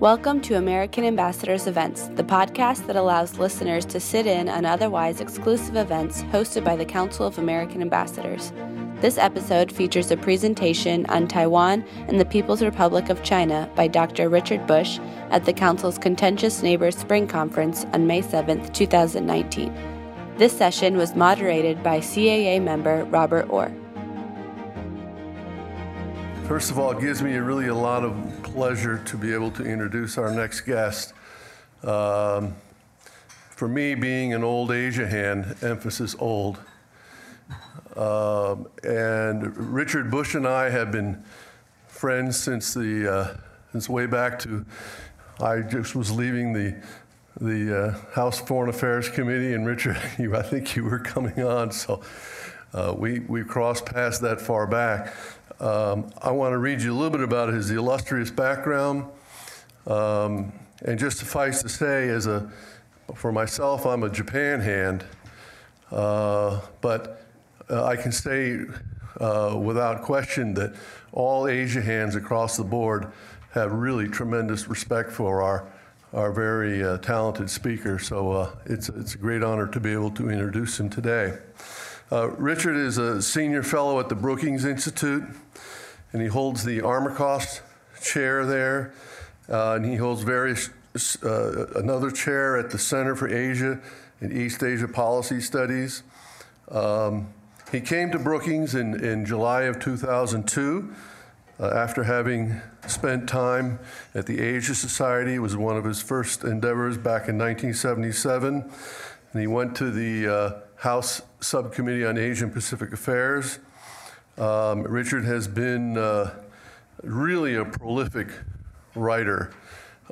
[0.00, 5.20] Welcome to American Ambassadors Events, the podcast that allows listeners to sit in on otherwise
[5.20, 8.52] exclusive events hosted by the Council of American Ambassadors.
[9.00, 14.28] This episode features a presentation on Taiwan and the People's Republic of China by Dr.
[14.28, 15.00] Richard Bush
[15.30, 19.74] at the Council's Contentious Neighbors Spring Conference on May 7, 2019.
[20.36, 23.72] This session was moderated by CAA member Robert Orr.
[26.44, 29.64] First of all, it gives me really a lot of pleasure to be able to
[29.64, 31.12] introduce our next guest.
[31.84, 32.56] Um,
[33.50, 36.58] for me, being an old Asia hand, emphasis old,
[37.94, 41.22] um, and Richard Bush and I have been
[41.86, 43.36] friends since the uh,
[43.70, 44.66] since way back to
[45.40, 46.82] I just was leaving the
[47.40, 51.70] the uh, House Foreign Affairs Committee, and Richard, you, I think you were coming on,
[51.70, 52.02] so
[52.74, 55.14] uh, we we crossed paths that far back.
[55.60, 59.06] Um, I want to read you a little bit about his illustrious background.
[59.88, 60.52] Um,
[60.84, 62.48] and just suffice to say, as a,
[63.14, 65.04] for myself, I'm a Japan hand.
[65.90, 67.26] Uh, but
[67.68, 68.60] uh, I can say
[69.18, 70.76] uh, without question that
[71.12, 73.10] all Asia hands across the board
[73.50, 75.66] have really tremendous respect for our,
[76.12, 77.98] our very uh, talented speaker.
[77.98, 81.36] So uh, it's, it's a great honor to be able to introduce him today.
[82.10, 85.24] Uh, Richard is a senior fellow at the Brookings Institute
[86.12, 87.60] and he holds the Armacost
[88.02, 88.94] chair there,
[89.48, 90.70] uh, and he holds various
[91.22, 93.78] uh, another chair at the Center for Asia
[94.20, 96.02] and East Asia Policy Studies.
[96.70, 97.28] Um,
[97.70, 100.94] he came to Brookings in, in July of 2002
[101.60, 103.78] uh, after having spent time
[104.14, 105.34] at the Asia Society.
[105.34, 108.70] It was one of his first endeavors back in 1977.
[109.32, 113.58] And he went to the uh, House Subcommittee on Asian Pacific Affairs
[114.38, 116.32] um, Richard has been uh,
[117.02, 118.28] really a prolific
[118.94, 119.52] writer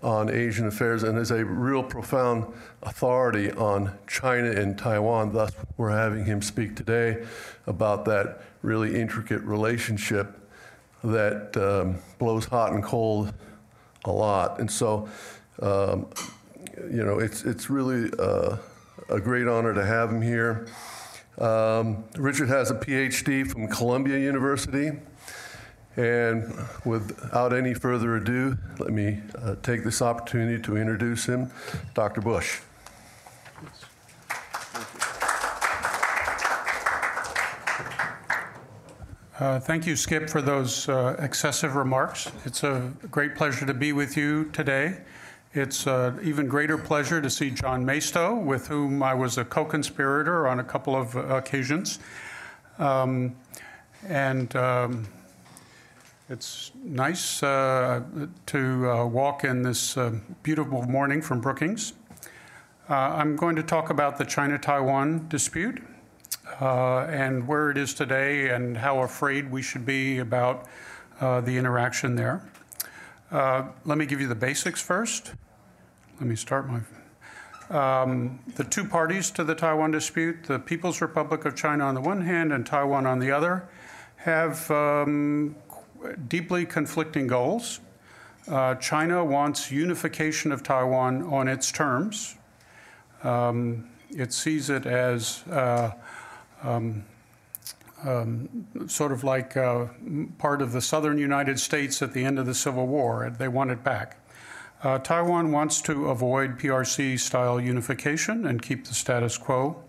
[0.03, 2.53] on Asian affairs and is a real profound
[2.83, 5.33] authority on China and Taiwan.
[5.33, 7.25] Thus, we're having him speak today
[7.67, 10.37] about that really intricate relationship
[11.05, 13.33] that um, blows hot and cold
[14.05, 14.59] a lot.
[14.59, 15.09] And so,
[15.63, 16.09] um,
[16.91, 18.57] you know, it's, it's really uh,
[19.09, 20.67] a great honor to have him here.
[21.39, 24.93] Um, Richard has a PhD from Columbia University.
[25.97, 26.55] And
[26.85, 31.51] without any further ado, let me uh, take this opportunity to introduce him,
[31.95, 32.21] Dr.
[32.21, 32.61] Bush.
[39.39, 42.31] Uh, thank you, Skip, for those uh, excessive remarks.
[42.45, 44.99] It's a great pleasure to be with you today.
[45.57, 49.65] It's an even greater pleasure to see John Maisto, with whom I was a co
[49.65, 51.99] conspirator on a couple of occasions.
[52.79, 53.35] Um,
[54.07, 55.09] and um,
[56.29, 58.03] it's nice uh,
[58.45, 60.13] to uh, walk in this uh,
[60.43, 61.95] beautiful morning from Brookings.
[62.91, 65.83] Uh, I'm going to talk about the China Taiwan dispute
[66.61, 70.67] uh, and where it is today and how afraid we should be about
[71.23, 72.47] uh, the interaction there.
[73.33, 75.33] let me give you the basics first
[76.19, 76.81] let me start my.
[77.69, 82.01] Um, the two parties to the Taiwan dispute, the People's Republic of China on the
[82.01, 83.69] one hand and Taiwan on the other,
[84.17, 85.57] have um,
[86.29, 87.81] deeply conflicting goals.
[88.49, 92.37] Uh, China wants unification of Taiwan on its terms.
[93.25, 95.93] Um, it sees it as uh,
[96.63, 97.05] um,
[98.05, 99.87] um, sort of like uh,
[100.39, 103.35] part of the southern United States at the end of the Civil War.
[103.37, 104.19] They want it back.
[104.83, 109.83] Uh, Taiwan wants to avoid PRC style unification and keep the status quo.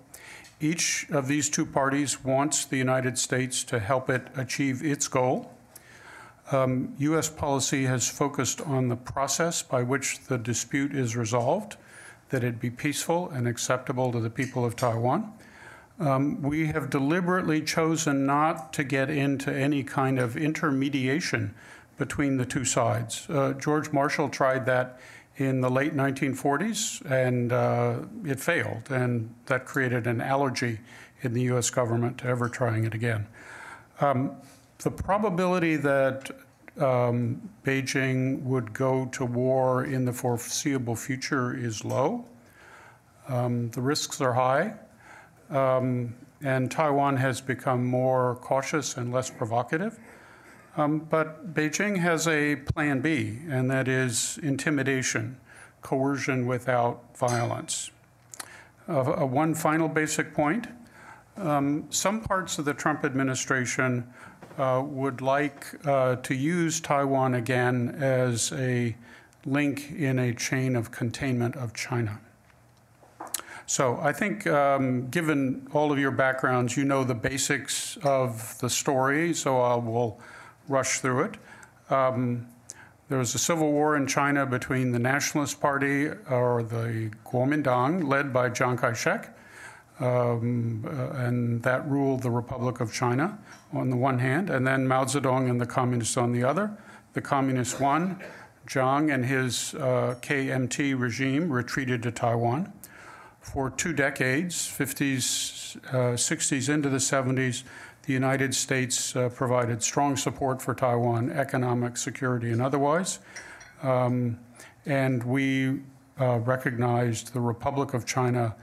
[0.62, 5.52] Each of these two parties wants the United States to help it achieve its goal.
[6.52, 7.30] Um, U.S.
[7.30, 11.76] policy has focused on the process by which the dispute is resolved,
[12.30, 15.34] that it be peaceful and acceptable to the people of Taiwan.
[16.00, 21.54] Um, we have deliberately chosen not to get into any kind of intermediation
[21.98, 23.28] between the two sides.
[23.30, 25.00] Uh, George Marshall tried that
[25.38, 30.80] in the late 1940s, and uh, it failed, and that created an allergy
[31.22, 31.70] in the U.S.
[31.70, 33.28] government to ever trying it again.
[34.00, 34.36] Um,
[34.80, 36.32] the probability that
[36.80, 42.26] um, Beijing would go to war in the foreseeable future is low.
[43.28, 44.74] Um, the risks are high,
[45.50, 50.00] um, and Taiwan has become more cautious and less provocative.
[50.78, 55.38] Um, but Beijing has a plan B, and that is intimidation,
[55.82, 57.92] coercion without violence.
[58.88, 60.68] Uh, one final basic point
[61.38, 64.08] um, some parts of the Trump administration
[64.58, 68.96] uh, would like uh, to use Taiwan again as a
[69.46, 72.20] link in a chain of containment of China.
[73.68, 78.70] So I think, um, given all of your backgrounds, you know the basics of the
[78.70, 80.20] story, so I will
[80.68, 81.38] rush through it.
[81.90, 82.48] Um,
[83.10, 88.34] there was a civil war in China between the Nationalist Party, or the Kuomintang, led
[88.34, 89.34] by Chiang Kai shek,
[90.00, 93.40] um, uh, and that ruled the Republic of China
[93.72, 96.78] on the one hand, and then Mao Zedong and the Communists on the other.
[97.14, 98.22] The Communists won.
[98.68, 102.74] Chiang and his uh, KMT regime retreated to Taiwan
[103.40, 107.64] for two decades, 50s, uh, 60s into the 70s,
[108.08, 113.20] the United States uh, provided strong support for Taiwan, economic, security, and otherwise.
[113.84, 114.40] Um,
[114.86, 115.82] and we
[116.20, 118.56] uh, recognized the Republic of China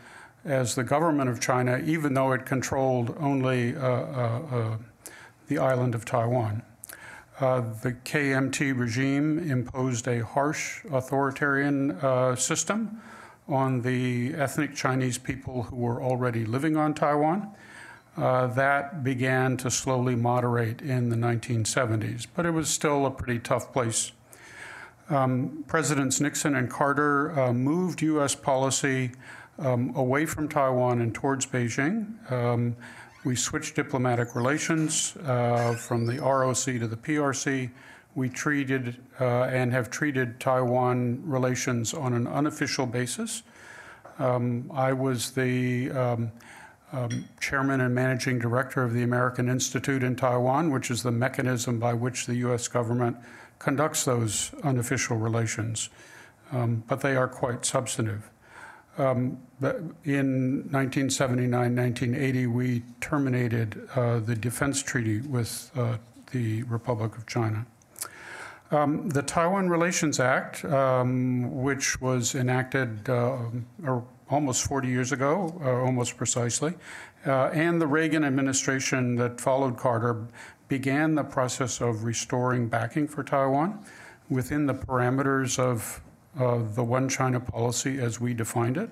[0.47, 4.77] as the government of China, even though it controlled only uh, uh, uh,
[5.49, 6.63] the island of Taiwan.
[7.39, 11.99] the KMT regime imposed a harsh authoritarian
[12.39, 13.03] system
[13.47, 17.55] on the ethnic Chinese people who were already living on Taiwan.
[18.17, 23.41] Uh, that began to slowly moderate in the 1970s, but it was still a pretty
[23.41, 24.13] tough place.
[25.11, 28.35] Um, Presidents Nixon and Carter uh, moved U.S.
[28.35, 29.13] policy
[29.59, 32.31] um, away from Taiwan and towards Beijing.
[32.31, 32.77] Um,
[33.25, 37.71] we switched diplomatic relations uh, from the ROC to the PRC
[38.15, 43.43] we treated uh, and have treated Taiwan relations on an unofficial basis.
[44.19, 45.91] Um, I was the
[46.95, 51.79] um, chairman and managing director of the American Institute in Taiwan, which is the mechanism
[51.79, 52.69] by which the U.S.
[52.69, 53.17] government
[53.59, 55.91] conducts those unofficial relations.
[56.53, 58.31] Um, but they are quite substantive.
[58.97, 59.39] Um,
[60.05, 65.97] in 1979 1980, we terminated uh, the defense treaty with uh,
[66.31, 67.67] the Republic of China.
[68.71, 73.39] Um, the Taiwan Relations Act, um, which was enacted uh,
[74.35, 76.75] almost 40 years ago, uh, almost precisely,
[77.27, 80.27] uh, and the Reagan administration that followed Carter
[80.69, 83.85] began the process of restoring backing for Taiwan
[84.29, 86.01] within the parameters of
[86.75, 88.91] the One China policy as we defined it.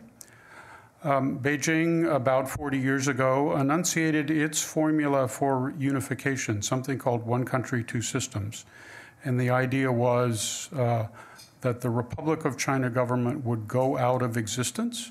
[1.04, 7.82] Um, Beijing, about 40 years ago, enunciated its formula for unification, something called One Country,
[7.82, 8.64] Two Systems.
[9.24, 11.08] And the idea was uh,
[11.62, 15.10] that the Republic of China government would go out of existence,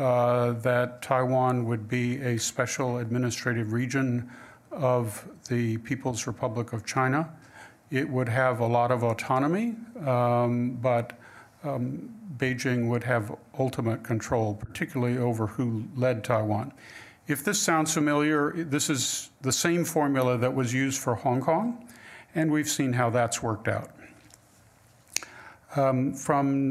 [0.00, 4.30] uh, that Taiwan would be a special administrative region
[4.72, 7.30] of the People's Republic of China.
[7.90, 9.74] It would have a lot of autonomy,
[10.06, 11.18] um, but
[11.64, 12.08] um,
[12.38, 16.72] Beijing would have ultimate control, particularly over who led Taiwan.
[17.26, 21.86] If this sounds familiar, this is the same formula that was used for Hong Kong
[22.34, 23.90] and we've seen how that's worked out.
[25.76, 26.68] Um, from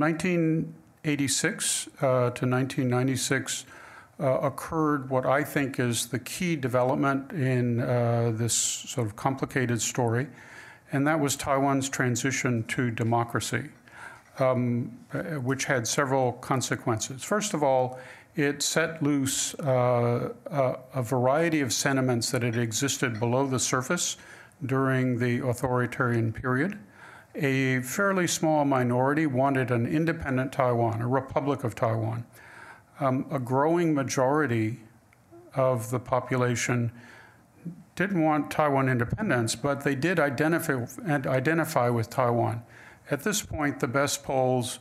[1.03, 3.65] 1986 uh, to 1996
[4.19, 9.81] uh, occurred what I think is the key development in uh, this sort of complicated
[9.81, 10.27] story,
[10.91, 13.69] and that was Taiwan's transition to democracy,
[14.39, 14.87] um,
[15.41, 17.23] which had several consequences.
[17.23, 17.97] First of all,
[18.35, 24.17] it set loose uh, a, a variety of sentiments that had existed below the surface
[24.65, 26.77] during the authoritarian period.
[27.35, 32.25] A fairly small minority wanted an independent Taiwan, a republic of Taiwan.
[32.99, 34.79] Um, a growing majority
[35.55, 36.91] of the population
[37.95, 42.63] didn't want Taiwan independence, but they did identify, and identify with Taiwan.
[43.11, 44.79] At this point, the best polls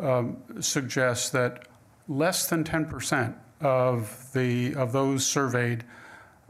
[0.00, 1.68] um, suggest that
[2.08, 5.84] less than 10% of, the, of those surveyed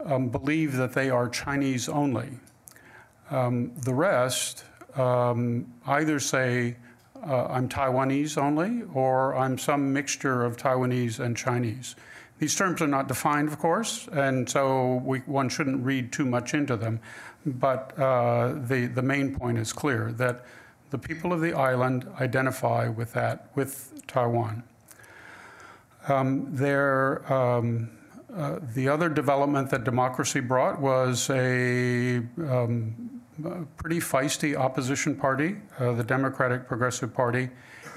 [0.05, 2.39] um, believe that they are Chinese only.
[3.29, 4.63] Um, the rest
[4.95, 6.77] um, either say,
[7.25, 11.95] uh, I'm Taiwanese only, or I'm some mixture of Taiwanese and Chinese.
[12.37, 16.53] These terms are not defined, of course, and so we, one shouldn't read too much
[16.53, 16.99] into them.
[17.45, 20.45] But uh, the, the main point is clear that
[20.89, 24.63] the people of the island identify with that, with Taiwan.
[26.07, 26.55] Um,
[27.27, 27.89] um,
[28.35, 33.04] uh, the other development that democracy brought was a um,
[33.77, 37.49] pretty feisty opposition party, uh, the Democratic Progressive Party.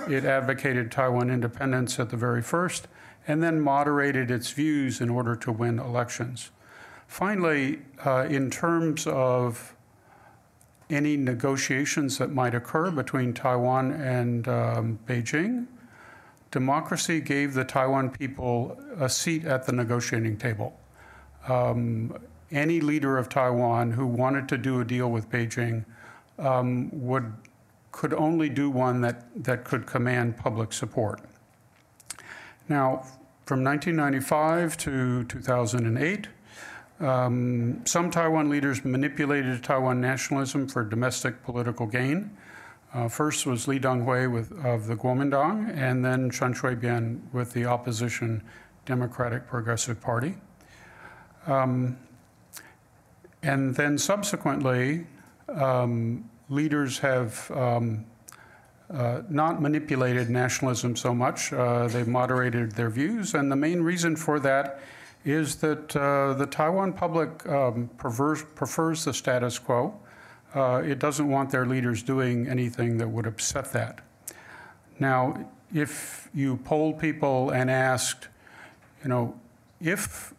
[0.09, 2.89] It advocated Taiwan independence at the very first
[3.27, 6.51] and then moderated its views in order to win elections.
[7.07, 9.75] Finally, uh, in terms of
[10.91, 15.67] any negotiations that might occur between Taiwan and um, Beijing,
[16.51, 20.79] democracy gave the Taiwan people a seat at the negotiating table.
[21.47, 22.15] Um,
[22.51, 25.85] any leader of Taiwan who wanted to do a deal with Beijing
[26.39, 27.33] um, would
[27.91, 31.21] could only do one that, that could command public support.
[32.69, 33.05] Now,
[33.45, 36.29] from 1995 to 2008,
[37.01, 42.37] um, some Taiwan leaders manipulated Taiwan nationalism for domestic political gain.
[42.93, 47.67] Uh, first was Lee Teng-hui with, of the Kuomintang, and then Chen Shui-bian with the
[47.67, 48.43] opposition
[48.87, 50.37] Democratic Progressive Party.
[51.47, 51.99] Um,
[53.43, 55.07] and then subsequently,
[55.49, 58.05] um, leaders have um,
[58.91, 61.53] uh, not manipulated nationalism so much.
[61.53, 64.81] Uh, they've moderated their views, and the main reason for that
[65.25, 69.95] is that uh, the Taiwan public um, prefers, the status quo.
[70.55, 74.01] Uh, it doesn't want their leaders doing anything that would upset that.
[74.99, 78.29] Now, if you polled people and asked,
[79.03, 79.39] you know,
[79.81, 80.33] if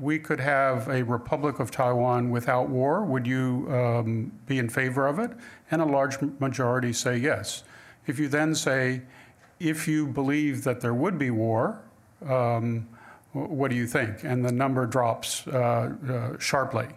[0.00, 5.06] we could have a Republic of Taiwan without war, would you um, be in favor
[5.06, 5.30] of it?
[5.70, 7.64] And a large majority say yes.
[8.06, 9.02] If you then say,
[9.60, 11.80] if you believe that there would be war,
[12.26, 12.88] um,
[13.32, 14.24] what do you think?
[14.24, 16.88] And the number drops uh, uh, sharply.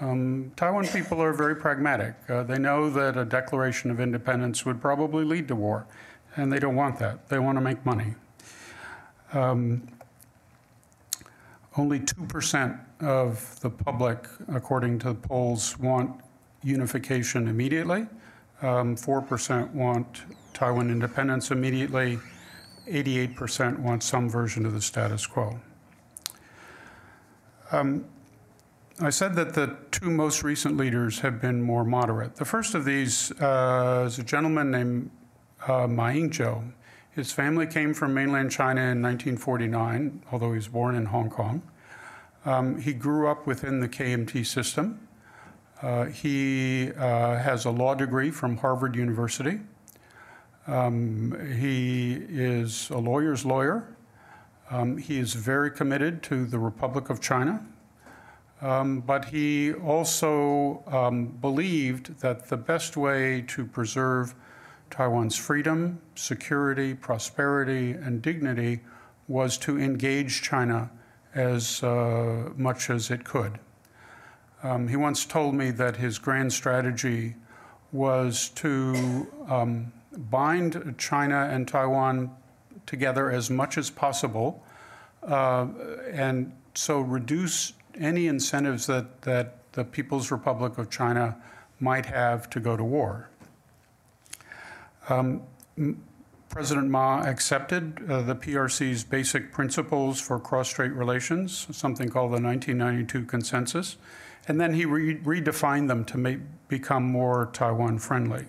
[0.00, 2.14] Um, Taiwan people are very pragmatic.
[2.28, 5.86] Uh, they know that a declaration of independence would probably lead to war,
[6.36, 7.28] and they don't want that.
[7.28, 8.14] They want to make money.
[9.32, 9.88] Um,
[11.76, 16.20] only 2% of the public, according to polls, want
[16.62, 18.06] unification immediately.
[18.60, 22.18] Um, 4% want Taiwan independence immediately.
[22.88, 25.58] 88% want some version of the status quo.
[27.70, 28.04] Um,
[29.00, 32.36] I said that the two most recent leaders have been more moderate.
[32.36, 35.10] The first of these uh, is a gentleman named
[35.66, 36.72] uh, Ma Ying-jeou.
[37.14, 41.60] His family came from mainland China in 1949, although he was born in Hong Kong.
[42.46, 45.06] Um, he grew up within the KMT system.
[45.82, 49.60] Uh, he uh, has a law degree from Harvard University.
[50.66, 53.94] Um, he is a lawyer's lawyer.
[54.70, 57.66] Um, he is very committed to the Republic of China.
[58.62, 64.34] Um, but he also um, believed that the best way to preserve
[64.92, 68.80] Taiwan's freedom, security, prosperity, and dignity
[69.26, 70.90] was to engage China
[71.34, 73.58] as uh, much as it could.
[74.62, 77.36] Um, he once told me that his grand strategy
[77.90, 82.30] was to um, bind China and Taiwan
[82.84, 84.62] together as much as possible
[85.22, 85.66] uh,
[86.12, 91.36] and so reduce any incentives that, that the People's Republic of China
[91.80, 93.30] might have to go to war.
[95.08, 95.42] Um,
[96.48, 103.24] President Ma accepted uh, the PRC's basic principles for cross-strait relations, something called the 1992
[103.24, 103.96] Consensus,
[104.46, 108.44] and then he re redefined them to make, become more Taiwan-friendly.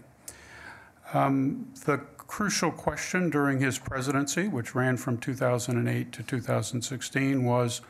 [1.14, 7.82] Um, the crucial question during his presidency, which ran from 2008 to 2016, was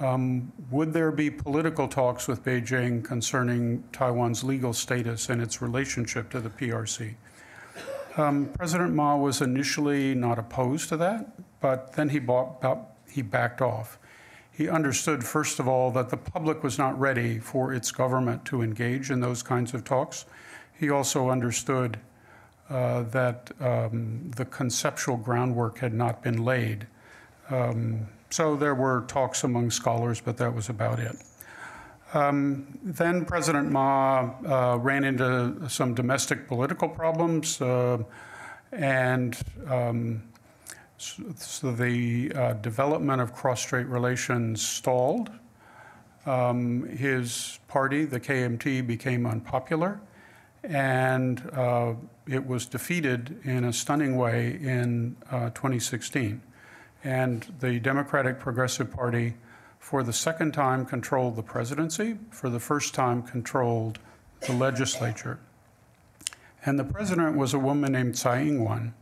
[0.00, 6.30] um, would there be political talks with Beijing concerning Taiwan's legal status and its relationship
[6.30, 7.14] to the PRC?
[8.16, 12.62] Um, President Ma was initially not opposed to that, but then he, bought,
[13.10, 13.98] he backed off.
[14.50, 18.60] He understood, first of all, that the public was not ready for its government to
[18.60, 20.26] engage in those kinds of talks.
[20.78, 21.98] He also understood
[22.68, 26.86] uh, that um, the conceptual groundwork had not been laid.
[27.50, 31.16] Um, so there were talks among scholars, but that was about it.
[32.14, 38.02] Um, then President Ma uh, ran into some domestic political problems, uh,
[38.70, 40.22] and um,
[40.98, 45.30] so, the uh, development of cross-strait relations stalled.
[46.26, 50.00] Um, his party, the KMT, became unpopular,
[50.62, 51.94] and uh,
[52.28, 56.40] it was defeated in a stunning way in uh, 2016.
[57.02, 59.34] And the Democratic Progressive Party
[59.82, 63.98] for the second time controlled the presidency, for the first time controlled
[64.46, 65.40] the legislature.
[66.64, 68.94] And the president was a woman named Tsai Ing-wen.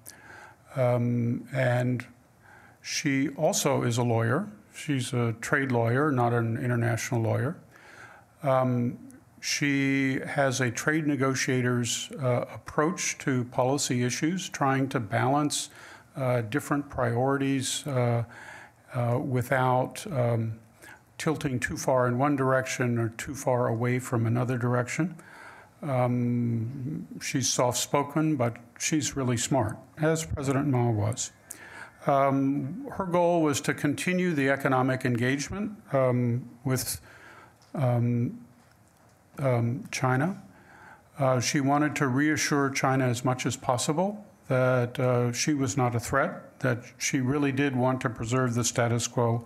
[0.75, 2.07] Um, and
[2.81, 4.49] she also is a lawyer.
[4.75, 7.59] She's a trade lawyer, not an international lawyer.
[8.43, 8.99] Um,
[9.43, 15.69] she has a trade negotiator's uh, approach to policy issues, trying to balance
[16.17, 18.25] uh, different priorities uh,
[18.93, 20.59] uh without um,
[21.21, 25.15] tilting too far in one direction or too far away from another direction.
[25.83, 31.31] Um, she's soft spoken, but she's really smart, as President Ma was.
[32.07, 37.01] Um, her goal was to continue the economic engagement um, with
[37.75, 38.41] um,
[39.39, 40.43] um, China.
[41.19, 45.95] Uh, she wanted to reassure China as much as possible that uh, she was not
[45.95, 49.45] a threat, that she really did want to preserve the status quo,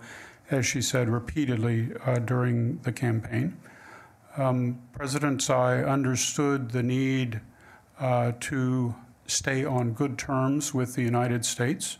[0.51, 3.57] as she said repeatedly uh, during the campaign.
[4.37, 7.41] Um, President Tsai understood the need
[7.99, 8.93] uh, to
[9.27, 11.97] stay on good terms with the United States,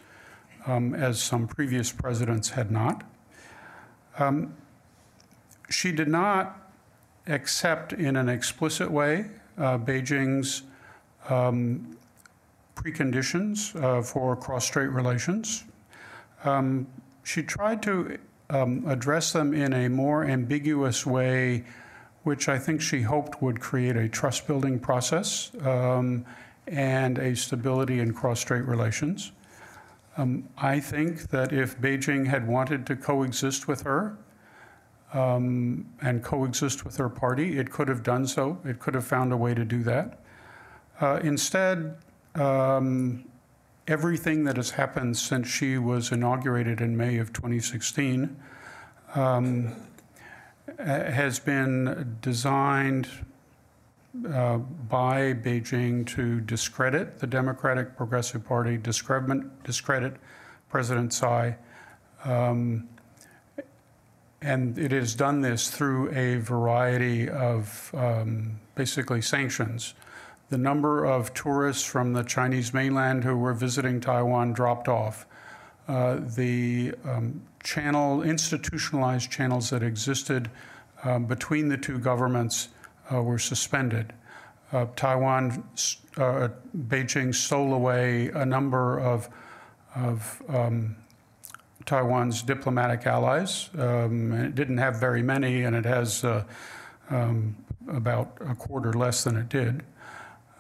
[0.68, 3.04] um, as some previous presidents had not.
[4.20, 4.54] Um,
[5.70, 6.72] she did not
[7.28, 10.64] accept in an explicit way uh, Beijing's
[11.30, 11.98] um,
[12.75, 15.64] preconditions uh, for cross-strait relations.
[16.44, 16.86] Um,
[17.24, 21.64] she tried to um, address them in a more ambiguous way,
[22.24, 26.25] which I think she hoped would create a trust-building process um,
[26.68, 29.32] and a stability in cross-strait relations.
[30.18, 34.18] Um, I think that if Beijing had wanted to coexist with her
[35.14, 38.60] um, and coexist with her party, it could have done so.
[38.64, 40.20] It could have found a way to do that.
[41.02, 41.98] Uh, instead,
[42.36, 43.25] um,
[43.88, 48.36] everything that has happened since she was inaugurated in May of 2016
[49.13, 49.75] um,
[50.80, 53.08] has been designed
[54.34, 60.15] uh, by Beijing to discredit the Democratic Progressive Party, discredit, discredit
[60.70, 61.56] President Tsai.
[62.24, 62.89] Um,
[64.42, 69.94] and it has done this through a variety of um, basically sanctions
[70.50, 75.25] the number of tourists from the Chinese mainland who were visiting Taiwan dropped off.
[75.88, 80.50] Uh, the um, channel, institutionalized channels that existed
[81.04, 82.70] um, between the two governments
[83.14, 84.14] uh, were suspended.
[84.72, 85.64] Uh, Taiwan,
[86.18, 89.30] uh, Beijing stole away a number of,
[89.96, 90.96] of um,
[91.86, 93.70] Taiwan's diplomatic allies.
[93.78, 96.44] Um, it didn't have very many, and it has uh,
[97.10, 97.56] um,
[97.88, 99.84] about a quarter less than it did.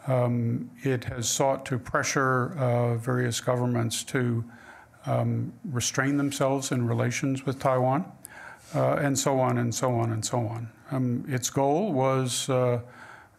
[0.07, 4.43] Um, it has sought to pressure uh, various governments to
[5.05, 8.05] um, restrain themselves in relations with Taiwan,
[8.73, 10.69] uh, and so on and so on and so on.
[10.91, 12.81] Um, its goal was uh,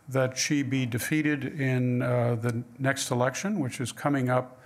[0.08, 4.60] that she be defeated in uh, the next election, which is coming up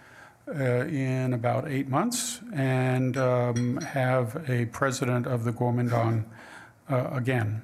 [0.49, 6.25] uh, in about eight months, and um, have a president of the Kuomintang
[6.89, 7.63] uh, again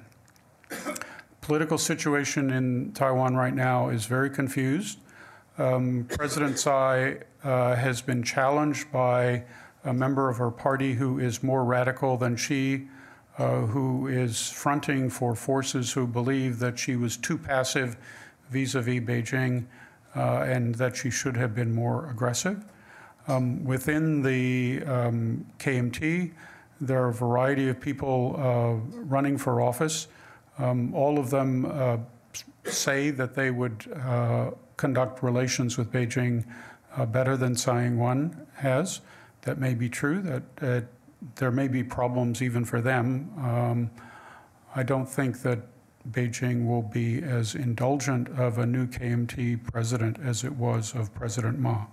[1.47, 4.99] political situation in Taiwan right now is very confused.
[5.57, 9.45] Um, President Tsai uh, has been challenged by
[9.85, 12.89] a member of her party who is more radical than she,
[13.37, 17.95] uh, who is fronting for forces who believe that she was too passive
[18.51, 19.67] vis a vis Beijing
[20.17, 22.65] uh, and that she should have been more aggressive.
[23.29, 26.33] Um, within the um, KMT,
[26.81, 28.73] there are a variety of people uh,
[29.05, 30.09] running for office.
[30.57, 31.97] Um, all of them uh,
[32.65, 36.45] say that they would uh, conduct relations with Beijing
[36.95, 39.01] uh, better than Tsai Ing-wen has.
[39.41, 40.21] That may be true.
[40.21, 40.87] That
[41.35, 43.31] there may be problems even for them.
[43.37, 43.91] Um,
[44.75, 45.59] I don't think that
[46.11, 51.59] Beijing will be as indulgent of a new KMT president as it was of President
[51.59, 51.85] Ma.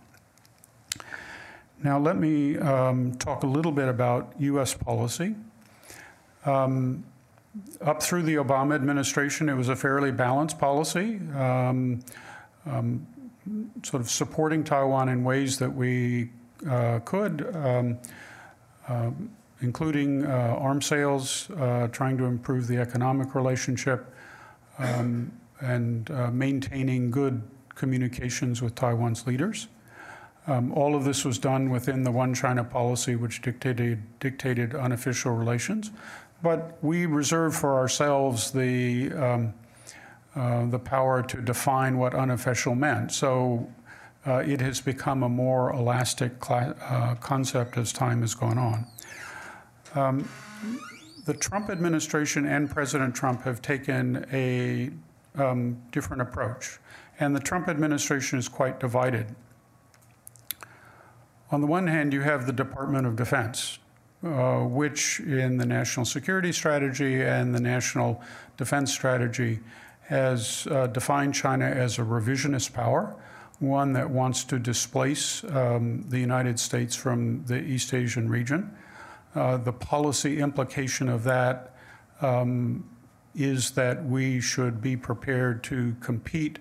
[1.82, 4.74] Now, let me um, talk a little bit about U.S.
[4.74, 5.34] policy.
[6.46, 7.04] Um,
[7.80, 12.00] up through the Obama administration, it was a fairly balanced policy, um,
[12.66, 13.06] um,
[13.82, 16.30] sort of supporting Taiwan in ways that we
[16.68, 17.98] uh, could, um,
[18.88, 19.10] uh,
[19.60, 24.12] including uh, arms sales, uh, trying to improve the economic relationship,
[24.78, 27.42] um, and uh, maintaining good
[27.74, 29.68] communications with Taiwan's leaders.
[30.46, 35.32] Um, all of this was done within the One China policy, which dictated, dictated unofficial
[35.32, 35.90] relations.
[36.44, 39.54] But we reserve for ourselves the, um,
[40.36, 43.12] uh, the power to define what unofficial meant.
[43.12, 43.66] So
[44.26, 48.86] uh, it has become a more elastic uh, concept as time has gone on.
[49.94, 50.28] Um,
[51.24, 54.90] the Trump administration and President Trump have taken a
[55.40, 56.78] um, different approach,
[57.20, 59.34] and the Trump administration is quite divided.
[61.50, 63.78] On the one hand, you have the Department of Defense,
[64.24, 68.22] uh, which in the national security strategy and the national
[68.56, 69.60] defense strategy
[70.08, 73.14] has uh, defined China as a revisionist power,
[73.58, 78.74] one that wants to displace um, the United States from the East Asian region.
[79.34, 81.74] Uh, the policy implication of that
[82.20, 82.88] um,
[83.34, 86.58] is that we should be prepared to compete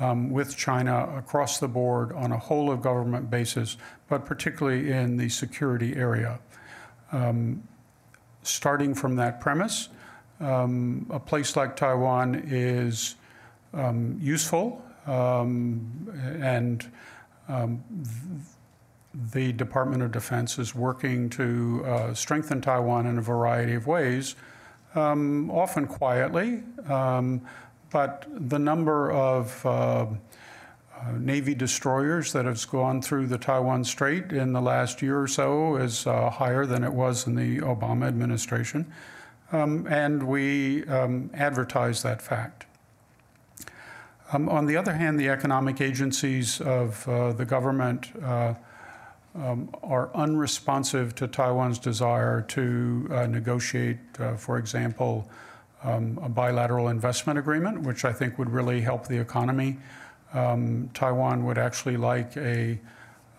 [0.00, 3.76] um, with China across the board on a whole of government basis,
[4.08, 6.38] but particularly in the security area.
[7.12, 7.62] Um,
[8.42, 9.88] starting from that premise,
[10.40, 13.14] um, a place like Taiwan is
[13.72, 16.90] um, useful, um, and
[17.48, 17.82] um,
[19.32, 24.34] the Department of Defense is working to uh, strengthen Taiwan in a variety of ways,
[24.94, 26.62] um, often quietly.
[26.88, 27.40] Um,
[27.90, 30.06] but the number of uh,
[31.00, 35.28] uh, Navy destroyers that have gone through the Taiwan Strait in the last year or
[35.28, 38.92] so is uh, higher than it was in the Obama administration.
[39.52, 42.66] Um, and we um, advertise that fact.
[44.32, 48.54] Um, on the other hand, the economic agencies of uh, the government uh,
[49.34, 53.98] um, are unresponsive to Taiwan's desire to uh, negotiate,
[54.36, 55.28] for example,
[55.84, 59.76] um, a bilateral investment agreement, which I think would really help the economy.
[60.34, 62.78] Um, Taiwan would actually like a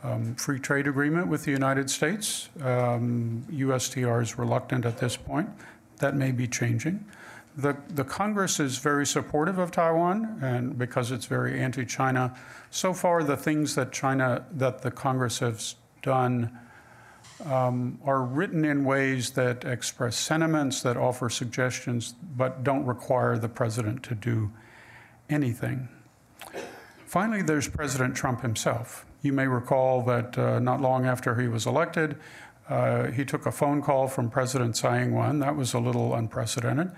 [0.03, 2.49] um, free trade agreement with the United States.
[2.57, 5.49] USTR um, is reluctant at this point.
[5.97, 7.05] That may be changing.
[7.57, 12.35] The, the Congress is very supportive of Taiwan, and because it's very anti-China.
[12.69, 16.57] So far, the things that China that the Congress has done
[17.45, 23.49] um, are written in ways that express sentiments, that offer suggestions, but don't require the
[23.49, 24.51] president to do
[25.29, 25.87] anything.
[27.15, 29.05] Finally, there's President Trump himself.
[29.21, 32.17] You may recall that uh, not long after he was elected,
[32.67, 35.39] uh, he took a phone call from President Tsai Ing wen.
[35.39, 36.91] That was a little unprecedented.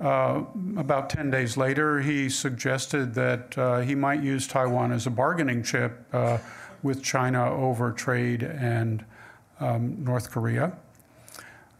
[0.00, 0.42] Uh,
[0.76, 5.62] about 10 days later, he suggested that uh, he might use Taiwan as a bargaining
[5.62, 6.38] chip uh,
[6.82, 9.04] with China over trade and
[9.60, 10.76] um, North Korea.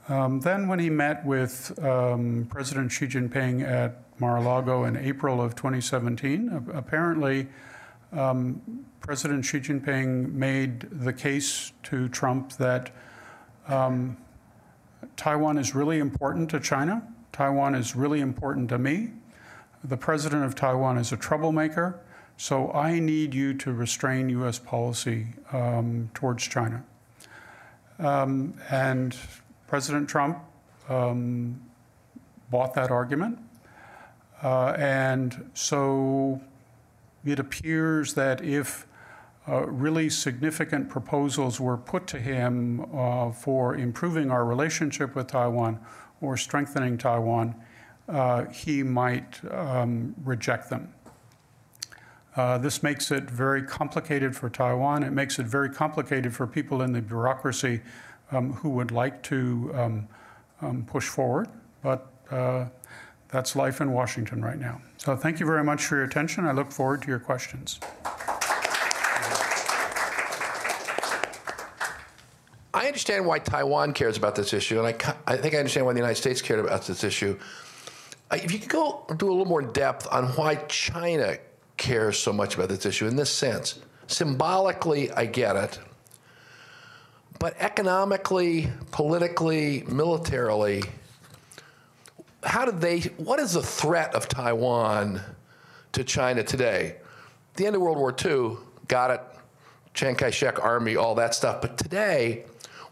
[0.09, 4.97] Um, then, when he met with um, President Xi Jinping at Mar a Lago in
[4.97, 7.49] April of 2017, apparently
[8.13, 12.91] um, President Xi Jinping made the case to Trump that
[13.69, 14.17] um,
[15.17, 17.03] Taiwan is really important to China.
[17.33, 19.11] Taiwan is really important to me.
[19.85, 22.01] The president of Taiwan is a troublemaker.
[22.37, 24.59] So I need you to restrain U.S.
[24.59, 26.85] policy um, towards China.
[27.99, 29.17] Um, and
[29.67, 30.39] President Trump
[30.89, 31.61] um,
[32.51, 33.39] bought that argument.
[34.43, 36.41] Uh, and so
[37.25, 38.87] it appears that if
[39.49, 45.81] uh, really significant proposals were put to him uh, for improving our relationship with Taiwan
[46.21, 47.55] or strengthening Taiwan,
[48.09, 50.93] uh, he might um, reject them.
[52.37, 55.03] Uh, this makes it very complicated for Taiwan.
[55.03, 57.83] It makes it very complicated for people in the bureaucracy
[58.31, 60.09] um, who would like to um,
[60.63, 61.49] um, push forward.
[61.83, 62.67] But uh,
[63.33, 64.81] that's life in Washington right now.
[64.99, 66.47] So thank you very much for your attention.
[66.47, 67.81] I look forward to your questions.
[72.75, 75.93] I understand why Taiwan cares about this issue, and I, I think I understand why
[75.93, 77.39] the United States cared about this issue.
[78.33, 81.37] If you could go do a little more depth on why China
[81.77, 83.81] cares so much about this issue in this sense.
[84.07, 85.79] Symbolically, I get it.
[87.39, 90.83] But economically, politically, militarily,
[92.45, 95.21] how did they, what is the threat of Taiwan
[95.93, 96.97] to China today?
[97.55, 98.57] The end of World War II,
[98.89, 99.21] got it,
[99.95, 101.61] Chiang Kai shek army, all that stuff.
[101.61, 102.45] But today,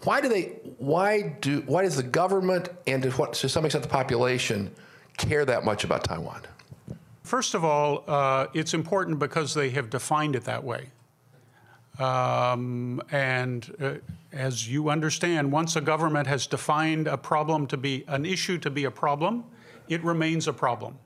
[0.04, 0.42] why do they,
[0.78, 4.70] why do, why does the government and to, what, to some extent the population
[5.16, 6.42] care that much about Taiwan?
[7.22, 10.88] First of all, uh, it's important because they have defined it that way.
[11.98, 13.94] Um, and uh,
[14.32, 18.70] as you understand, once a government has defined a problem to be an issue to
[18.70, 19.44] be a problem,
[19.88, 20.98] it remains a problem.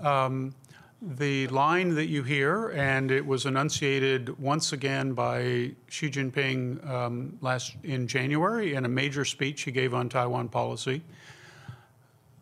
[0.00, 0.54] Um,
[1.00, 7.38] the line that you hear, and it was enunciated once again by Xi Jinping um,
[7.40, 11.02] last in January in a major speech he gave on Taiwan policy.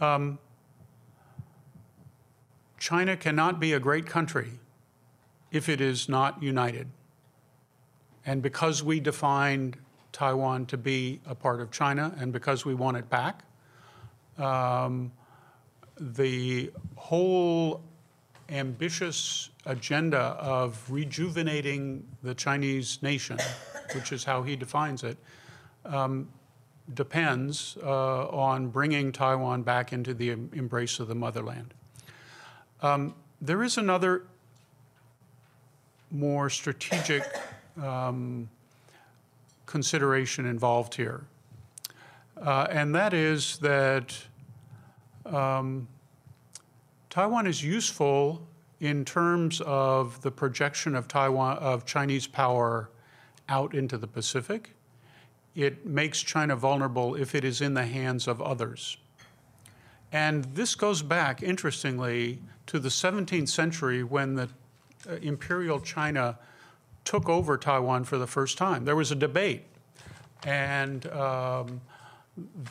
[0.00, 0.38] Um,
[2.78, 4.52] China cannot be a great country
[5.50, 6.88] if it is not united.
[8.26, 9.76] And because we defined
[10.12, 13.44] Taiwan to be a part of China and because we want it back,
[14.36, 15.12] um,
[15.98, 17.82] the whole
[18.48, 23.38] ambitious agenda of rejuvenating the Chinese nation,
[23.94, 25.16] which is how he defines it,
[25.84, 26.28] um,
[26.94, 31.74] depends uh, on bringing Taiwan back into the embrace of the motherland.
[32.82, 34.24] Um, there is another
[36.10, 37.24] more strategic
[37.82, 38.48] um,
[39.66, 41.24] consideration involved here,
[42.40, 44.16] uh, and that is that
[45.24, 45.88] um,
[47.10, 48.46] Taiwan is useful
[48.80, 52.90] in terms of the projection of Taiwan of Chinese power
[53.48, 54.74] out into the Pacific.
[55.54, 58.98] It makes China vulnerable if it is in the hands of others.
[60.12, 64.48] And this goes back, interestingly, to the 17th century when the
[65.08, 66.38] uh, Imperial China
[67.06, 68.84] took over Taiwan for the first time.
[68.84, 69.64] There was a debate,
[70.44, 71.80] and um,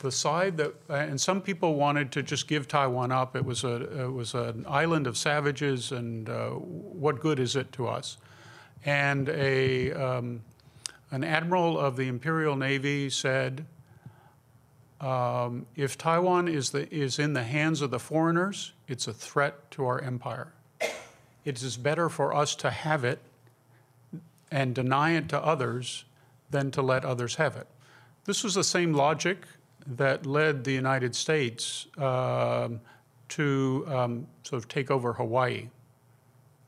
[0.00, 3.34] the side that and some people wanted to just give Taiwan up.
[3.34, 7.72] It was a it was an island of savages, and uh, what good is it
[7.72, 8.18] to us?
[8.84, 10.42] And a um,
[11.10, 13.64] an admiral of the Imperial Navy said,
[15.00, 19.70] um, if Taiwan is, the, is in the hands of the foreigners, it's a threat
[19.72, 20.52] to our empire.
[21.44, 23.20] It is better for us to have it
[24.50, 26.04] and deny it to others
[26.50, 27.66] than to let others have it.
[28.24, 29.46] This was the same logic
[29.86, 32.80] that led the United States um,
[33.28, 35.68] to um, sort of take over Hawaii.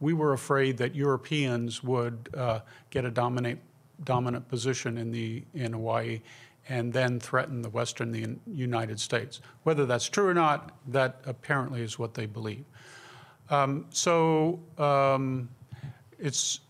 [0.00, 2.60] We were afraid that Europeans would uh,
[2.90, 3.58] get a dominate,
[4.04, 6.20] dominant position in, the, in Hawaii
[6.68, 9.40] and then threaten the Western the United States.
[9.62, 12.64] Whether that's true or not, that apparently is what they believe.
[13.50, 15.48] Um, so um,
[16.18, 16.60] it's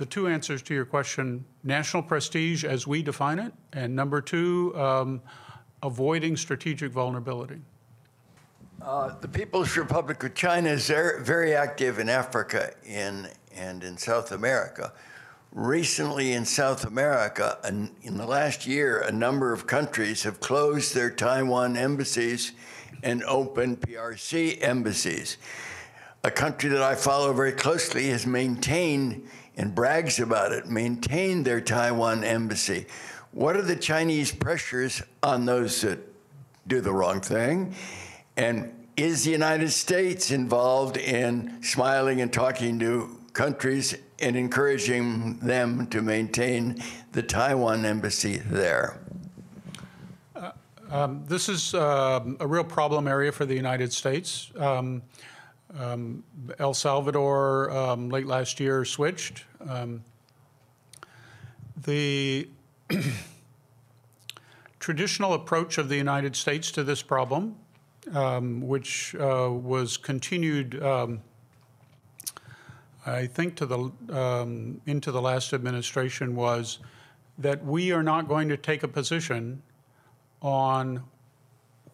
[0.00, 4.74] the two answers to your question national prestige as we define it, and number two,
[4.74, 5.20] um,
[5.82, 7.60] avoiding strategic vulnerability.
[8.80, 14.32] Uh, the People's Republic of China is very active in Africa in, and in South
[14.32, 14.90] America.
[15.52, 17.58] Recently in South America,
[18.02, 22.52] in the last year, a number of countries have closed their Taiwan embassies
[23.02, 25.36] and opened PRC embassies.
[26.24, 31.60] A country that I follow very closely has maintained and brags about it, maintained their
[31.60, 32.86] Taiwan embassy.
[33.32, 35.98] What are the Chinese pressures on those that
[36.66, 37.74] do the wrong thing?
[38.36, 45.86] And is the United States involved in smiling and talking to countries and encouraging them
[45.86, 46.82] to maintain
[47.12, 49.00] the Taiwan embassy there?
[50.34, 50.52] Uh,
[50.90, 54.50] um, this is uh, a real problem area for the United States.
[54.56, 55.02] Um,
[55.78, 56.24] um,
[56.58, 59.44] El Salvador um, late last year switched.
[59.68, 60.02] Um,
[61.76, 62.48] the
[64.80, 67.56] traditional approach of the United States to this problem,
[68.12, 70.80] um, which uh, was continued
[73.06, 76.78] I think to the um, into the last administration was
[77.38, 79.62] that we are not going to take a position
[80.42, 81.02] on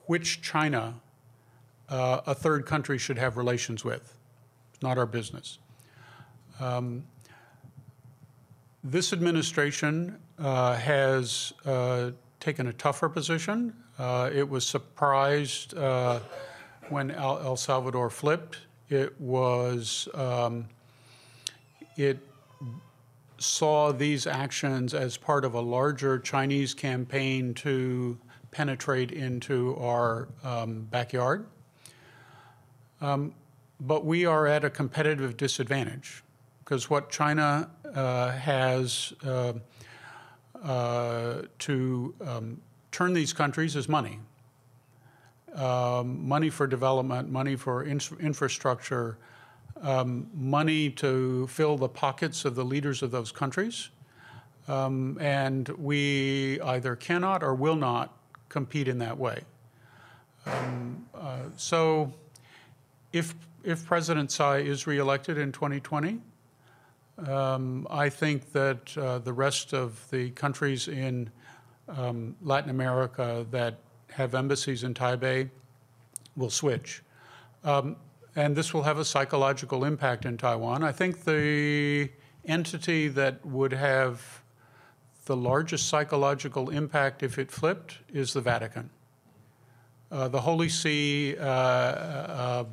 [0.06, 0.94] which China
[1.88, 4.16] uh, a third country should have relations with.
[4.72, 5.58] It's not our business.
[6.60, 7.04] Um,
[8.82, 13.74] this administration uh, has uh, taken a tougher position.
[13.98, 16.20] Uh, it was surprised uh,
[16.88, 18.58] when El-, El, Salvador flipped.
[18.88, 20.68] It was um,
[21.96, 22.18] it
[23.38, 28.18] saw these actions as part of a larger Chinese campaign to
[28.50, 31.46] penetrate into our um, backyard.
[33.00, 33.34] Um,
[33.80, 36.22] but we are at a competitive disadvantage
[36.64, 39.52] because what China uh, has uh,
[40.62, 44.18] uh, to um, turn these countries is money.
[45.54, 49.16] Um, money for development, money for in- infrastructure,
[49.80, 53.90] um, money to fill the pockets of the leaders of those countries.
[54.68, 59.42] Um, and we either cannot or will not compete in that way.
[60.44, 62.12] Um, uh, so
[63.16, 66.20] if, if President Tsai is reelected in 2020,
[67.26, 71.30] um, I think that uh, the rest of the countries in
[71.88, 73.78] um, Latin America that
[74.10, 75.50] have embassies in Taipei
[76.36, 77.02] will switch.
[77.64, 77.96] Um,
[78.34, 80.84] and this will have a psychological impact in Taiwan.
[80.84, 82.10] I think the
[82.44, 84.42] entity that would have
[85.24, 88.90] the largest psychological impact if it flipped is the Vatican.
[90.12, 92.64] Uh, the Holy See uh, uh,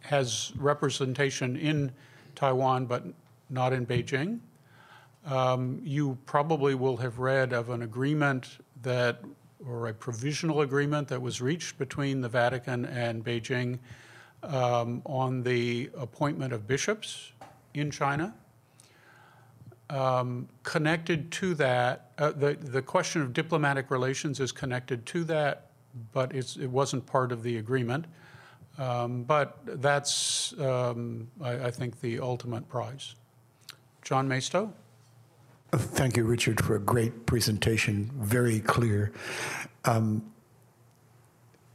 [0.00, 1.92] has representation in
[2.34, 3.04] Taiwan, but
[3.50, 4.40] not in Beijing.
[5.24, 9.20] Um, you probably will have read of an agreement that
[9.66, 13.78] or a provisional agreement that was reached between the Vatican and Beijing
[14.42, 17.32] um, on the appointment of bishops
[17.74, 18.34] in China.
[19.90, 25.70] Um, connected to that, uh, the, the question of diplomatic relations is connected to that,
[26.12, 28.06] but it wasn't part of the agreement.
[28.78, 33.14] Um, but that's, um, I, I think, the ultimate prize.
[34.02, 34.72] John Maisto?
[35.72, 39.12] Thank you, Richard, for a great presentation, very clear.
[39.84, 40.32] Um,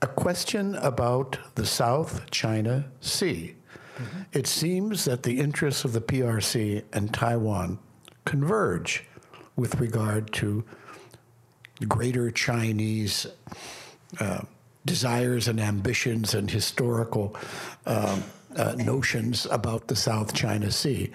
[0.02, 3.56] a question about the South China Sea.
[3.98, 4.22] Mm-hmm.
[4.34, 7.80] It seems that the interests of the PRC and Taiwan
[8.26, 9.06] converge
[9.56, 10.64] with regard to
[11.88, 13.26] greater Chinese
[14.20, 14.42] uh,
[14.88, 17.36] desires and ambitions and historical
[17.86, 18.24] um,
[18.56, 21.12] uh, notions about the South China Sea.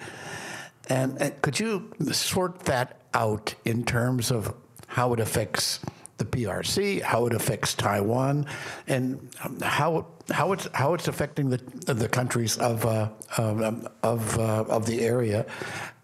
[0.87, 4.53] And uh, could you sort that out in terms of
[4.87, 5.79] how it affects
[6.23, 8.45] the PRC, how it affects Taiwan,
[8.87, 9.29] and
[9.61, 11.57] how how it's how it's affecting the
[11.93, 13.61] the countries of uh, of
[14.03, 15.45] of, uh, of, the area,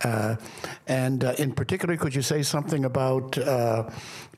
[0.04, 0.36] uh,
[0.88, 3.90] and uh, in particular, could you say something about uh,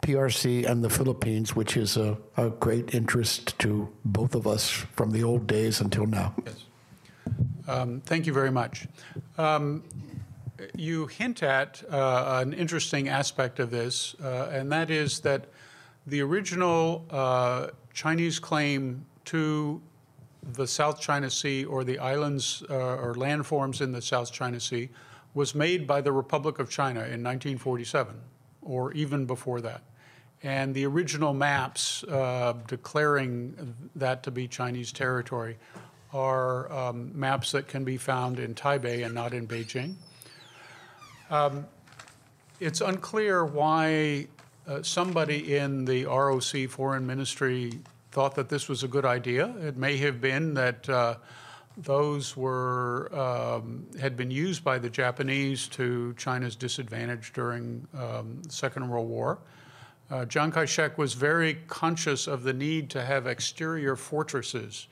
[0.01, 5.11] PRC and the Philippines, which is a, a, great interest to both of us from
[5.11, 6.33] the old days until now?
[6.45, 6.65] Yes.
[7.67, 8.87] Um, thank you very much.
[9.37, 9.83] Um,
[10.75, 15.45] you hint at uh, an interesting aspect of this, and that is that
[16.07, 19.81] the original uh, Chinese claim to
[20.53, 24.89] the South China Sea or the islands uh, or landforms in the South China Sea
[25.33, 28.15] was made by the Republic of China in 1947,
[28.61, 29.81] or even before that.
[30.43, 35.57] And the original maps uh, declaring that to be Chinese territory
[36.13, 39.93] are um, maps that can be found in Taipei and not in Beijing.
[41.29, 41.65] Um,
[42.59, 44.27] it's unclear why
[44.67, 47.79] uh, somebody in the ROC Foreign Ministry
[48.11, 49.47] thought that this was a good idea.
[49.61, 51.15] It may have been that uh,
[51.77, 58.51] those were um, had been used by the Japanese to China's disadvantage during um, the
[58.51, 59.39] Second World War.
[60.09, 64.87] Uh, Chiang Kai-shek was very conscious of the need to have exterior fortresses,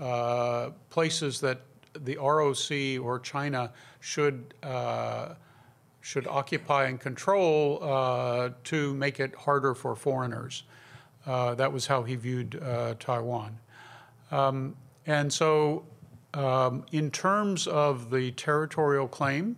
[0.00, 1.60] uh, places that
[1.94, 5.34] the ROC or China should uh,
[6.04, 10.64] should occupy and control uh, to make it harder for foreigners.
[11.24, 13.58] Uh, that was how he viewed uh, Taiwan.
[14.30, 15.86] Um, and so,
[16.34, 19.56] um, in terms of the territorial claim,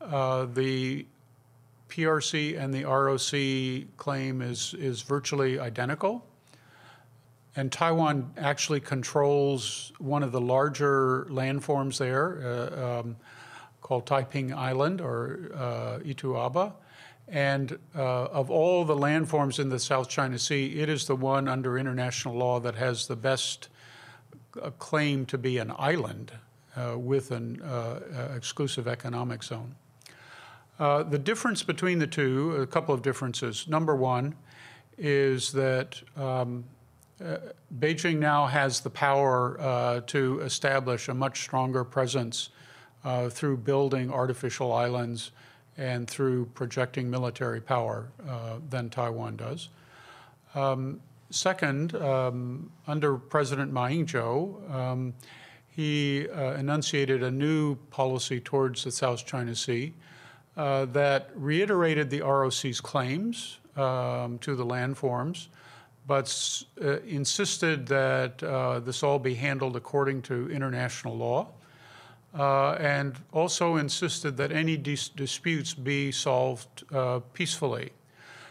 [0.00, 1.04] uh, the
[1.88, 6.24] PRC and the ROC claim is, is virtually identical.
[7.56, 12.38] And Taiwan actually controls one of the larger landforms there.
[12.44, 13.16] Uh, um,
[13.88, 16.74] called Taiping Island or uh, Itu Aba.
[17.26, 21.48] And uh, of all the landforms in the South China Sea, it is the one
[21.48, 23.68] under international law that has the best
[24.62, 26.32] uh, claim to be an island
[26.76, 29.74] uh, with an uh, uh, exclusive economic zone.
[30.78, 33.66] the difference between the two, a couple of differences.
[33.68, 34.34] Number one
[34.98, 36.64] is that um,
[37.78, 42.50] Beijing now has the power to establish a much stronger presence
[43.04, 45.30] uh, through building artificial islands
[45.76, 49.68] and through projecting military power uh, than Taiwan does.
[50.54, 55.14] Um, second, um, under President Ma Ying-jeou, um,
[55.68, 59.94] he uh, enunciated a new policy towards the South China Sea
[60.56, 65.46] uh, that reiterated the ROC's claims um, to the landforms,
[66.08, 71.46] but uh, insisted that uh, this all be handled according to international law
[72.34, 77.90] uh, and also insisted that any dis- disputes be solved uh, peacefully.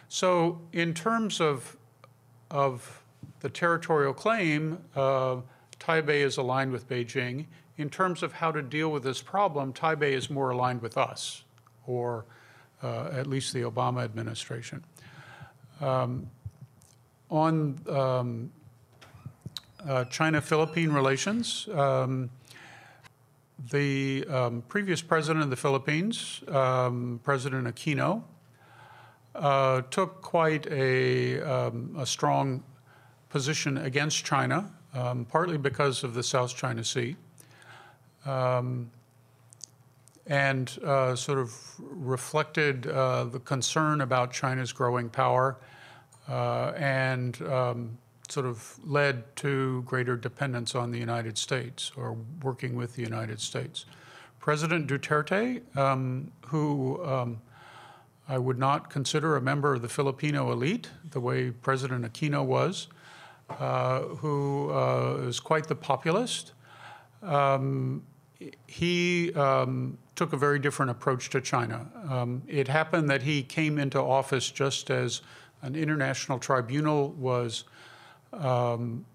[0.09, 1.77] So, in terms of,
[2.49, 3.03] of
[3.41, 5.37] the territorial claim, uh,
[5.79, 7.45] Taipei is aligned with Beijing.
[7.77, 11.43] In terms of how to deal with this problem, Taipei is more aligned with us,
[11.85, 12.25] or
[12.81, 14.83] uh, at least the Obama administration.
[15.81, 16.29] Um,
[17.29, 18.51] on um,
[19.87, 22.29] uh, China Philippine relations, um,
[23.71, 28.23] the um, previous president of the Philippines, um, President Aquino,
[29.35, 32.63] uh, took quite a, um, a, strong
[33.29, 37.15] position against China, um, partly because of the South China Sea,
[38.25, 38.89] um,
[40.25, 45.57] and uh, sort of reflected uh, the concern about China's growing power
[46.27, 47.97] uh, and um,
[48.29, 53.39] sort of led to greater dependence on the United States or working with the United
[53.39, 53.85] States.
[54.39, 57.41] President Duterte, um, who um,
[58.29, 62.87] I would not consider a member of the Filipino elite, the way President Aquino was,
[63.49, 66.53] uh, who uh, is quite the populist.
[67.23, 68.03] Um,
[68.67, 71.87] he um, took a very different approach to China.
[72.09, 75.21] Um, it happened that he came into office just as
[75.61, 77.63] an international tribunal was
[78.37, 79.05] um,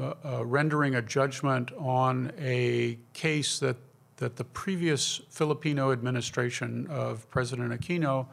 [0.00, 3.76] uh, uh, rendering a judgment on a case that,
[4.16, 8.26] that the previous Filipino administration of President Aquino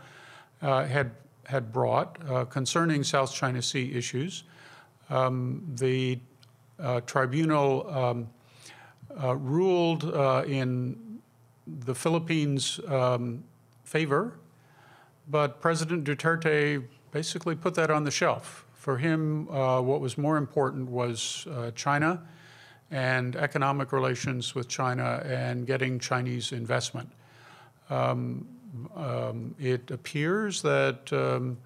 [0.61, 1.11] uh, had,
[1.45, 4.43] had brought uh, concerning South China Sea issues.
[5.09, 6.19] Um, the
[6.79, 8.29] uh, tribunal um,
[9.37, 10.03] ruled
[10.45, 11.19] in
[11.65, 13.43] the Philippines' um,
[13.83, 14.33] favor,
[15.27, 20.37] but President Duterte basically put that on the shelf For him, uh, what was more
[20.37, 22.23] important was uh, China
[22.89, 27.11] and economic relations with China and getting Chinese investment.
[27.89, 28.47] Um,
[28.95, 31.57] um, it appears that um,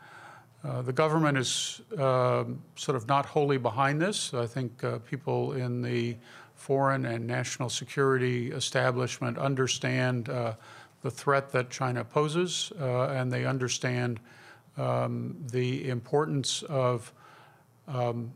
[0.63, 2.45] uh, the government is uh,
[2.75, 4.33] sort of not wholly behind this.
[4.33, 6.17] I think uh, people in the
[6.55, 10.55] foreign and national security establishment understand uh,
[11.03, 14.19] the threat that China poses, uh, and they understand
[14.81, 17.13] um, the importance of
[17.87, 18.31] um,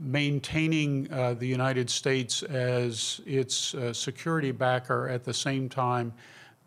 [0.00, 6.12] maintaining uh, the United States as its uh, security backer at the same time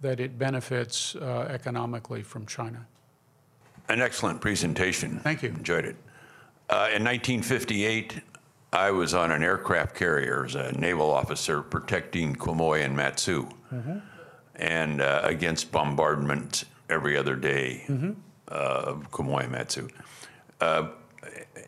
[0.01, 2.85] that it benefits uh, economically from China.
[3.89, 5.19] An excellent presentation.
[5.19, 5.49] Thank you.
[5.49, 5.95] Enjoyed it.
[6.69, 8.21] Uh, in 1958,
[8.73, 13.47] I was on an aircraft carrier as a naval officer protecting Quemoy and Matsu,
[14.55, 17.83] and uh, against bombardment every other day
[18.47, 19.89] of Quemoy and Matsu.
[20.61, 20.89] Uh,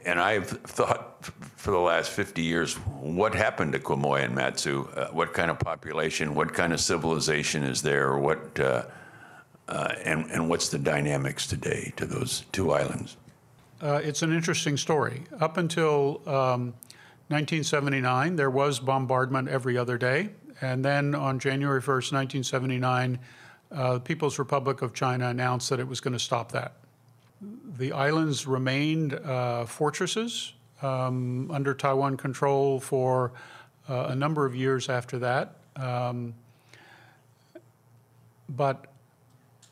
[0.06, 1.26] and I've thought
[1.58, 4.88] for the last 50 years, what happened to Quemoy and Matsu?
[4.96, 6.36] Uh, what kind of population?
[6.36, 8.18] What kind of civilization is there?
[8.18, 8.84] What uh,
[9.68, 13.18] uh, and, and what's the dynamics today to those two islands?
[13.82, 15.24] Uh, it's an interesting story.
[15.40, 16.74] Up until um,
[17.28, 20.30] 1979, there was bombardment every other day.
[20.62, 23.20] And then on January 1st, 1979,
[23.72, 26.74] uh, the People's Republic of China announced that it was going to stop that.
[27.78, 33.32] The islands remained uh, fortresses um, under Taiwan control for
[33.88, 35.56] uh, a number of years after that.
[35.76, 36.34] Um,
[38.50, 38.88] but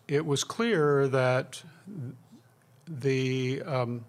[0.08, 1.62] it was clear that
[2.88, 4.06] the um,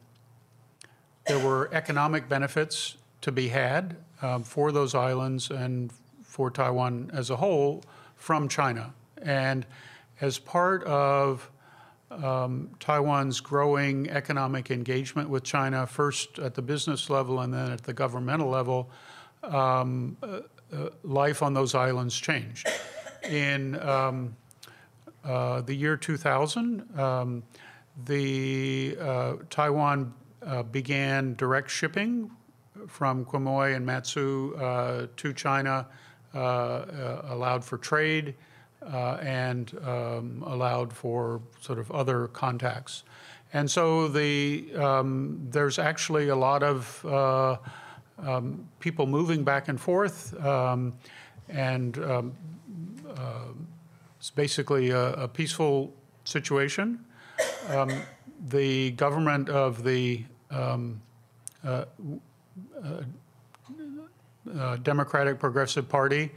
[1.27, 7.31] there were economic benefits to be had um, for those islands and for Taiwan as
[7.31, 7.83] a whole
[8.17, 8.93] from China.
[9.23, 9.67] And
[10.21, 11.51] as part of
[12.11, 17.83] um, Taiwan's growing economic engagement with China, first at the business level and then at
[17.83, 18.91] the governmental level,
[19.43, 20.41] um, uh,
[20.73, 22.69] uh, life on those islands changed.
[23.29, 24.37] In um,
[25.25, 27.43] uh, the year 2000, um,
[28.05, 32.31] the uh, Taiwan uh, began direct shipping
[32.87, 34.57] from Quemoy and Matsu
[35.17, 35.87] to China,
[36.33, 38.35] allowed for trade,
[38.83, 43.05] uh, and um, allowed for sort of other contacts.
[43.53, 47.57] And so the um, there's actually a lot of uh,
[48.19, 50.95] um, people moving back and forth, um,
[51.49, 52.33] and um,
[53.09, 53.53] uh,
[54.19, 57.05] it's basically a, a peaceful situation.
[57.71, 57.91] Um,
[58.49, 60.25] the government of the
[61.65, 61.85] uh,
[62.85, 63.03] uh,
[64.59, 66.31] uh, Democratic Progressive Party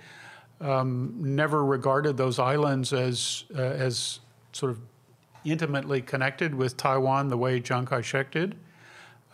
[0.62, 4.20] um, never regarded those islands as uh, as
[4.54, 4.80] sort of
[5.44, 8.56] intimately connected with Taiwan the way Chiang Kai-shek did,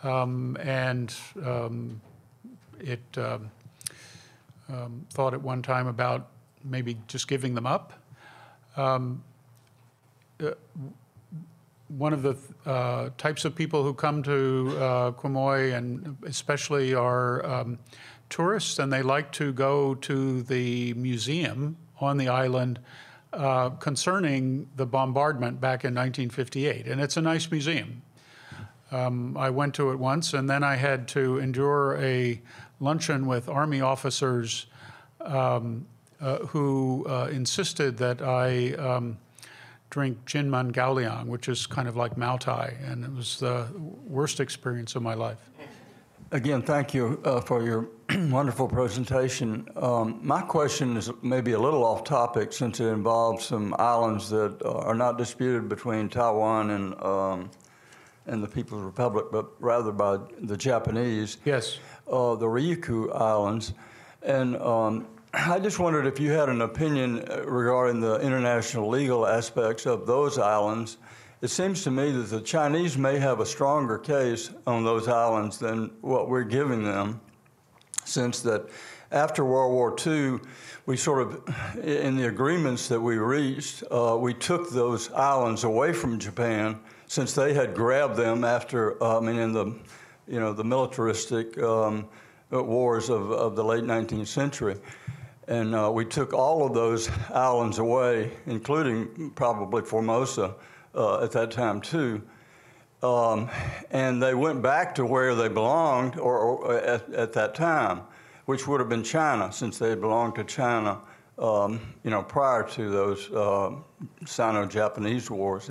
[0.02, 1.14] um, and
[1.44, 2.00] um,
[2.80, 3.50] it um,
[4.68, 6.28] um, thought at one time about
[6.64, 7.92] maybe just giving them up.
[8.76, 9.22] Um,
[10.42, 10.52] uh,
[11.88, 17.76] one of the uh, types of people who come to uh, Quemoy and especially are
[18.30, 22.78] tourists, and they like to go to the museum on the island
[23.32, 26.86] uh, concerning the bombardment back in 1958.
[26.86, 28.02] And it's a nice museum.
[28.90, 32.40] Um, I went to it once, and then I had to endure a
[32.80, 34.66] luncheon with Army officers
[35.20, 35.86] um,
[36.20, 39.18] uh, who uh, insisted that I um,
[39.90, 43.66] drink Jinmen Gaoliang, which is kind of like Maotai, and it was the
[44.06, 45.38] worst experience of my life.
[46.30, 47.88] Again, thank you uh, for your
[48.30, 49.68] wonderful presentation.
[49.76, 54.62] Um, my question is maybe a little off topic since it involves some islands that
[54.64, 57.50] are not disputed between Taiwan and um,
[58.24, 61.36] and the People's Republic, but rather by the Japanese.
[61.44, 61.80] Yes.
[62.06, 63.74] Uh, the Ryukyu Islands,
[64.22, 69.26] and um, I just wondered if you had an opinion uh, regarding the international legal
[69.26, 70.96] aspects of those islands.
[71.42, 75.58] It seems to me that the Chinese may have a stronger case on those islands
[75.58, 77.20] than what we're giving them,
[78.08, 78.68] since that
[79.10, 80.40] after World War II,
[80.86, 85.92] we sort of, in the agreements that we reached, uh, we took those islands away
[85.92, 89.66] from Japan since they had grabbed them after, uh, I mean, in the,
[90.26, 92.08] you know, the militaristic um,
[92.50, 94.76] wars of, of the late 19th century.
[95.46, 100.54] And uh, we took all of those islands away, including probably Formosa
[100.94, 102.22] uh, at that time, too.
[103.02, 103.48] Um,
[103.92, 108.02] and they went back to where they belonged or, or at, at, that time,
[108.46, 111.00] which would have been China, since they belonged to China,
[111.38, 113.70] um, you know, prior to those uh,
[114.26, 115.70] Sino-Japanese wars,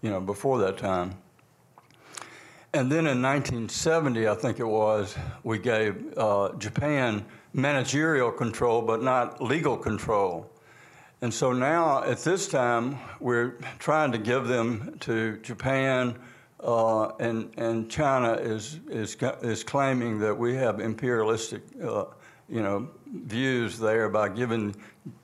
[0.00, 1.14] you know, before that time.
[2.72, 9.02] and then in 1970, I think it was, we gave uh, Japan managerial control, but
[9.02, 10.50] not legal control.
[11.20, 16.18] And so now, at this time, we're trying to give them to Japan,
[16.64, 22.06] uh, and and China is is is claiming that we have imperialistic, uh,
[22.48, 24.74] you know, views there by giving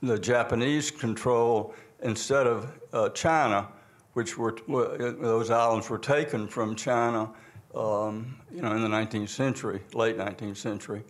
[0.02, 3.68] the Japanese control instead of uh, China,
[4.12, 7.30] which were those islands were taken from China,
[7.74, 11.02] um, you know, in the 19th century, late 19th century,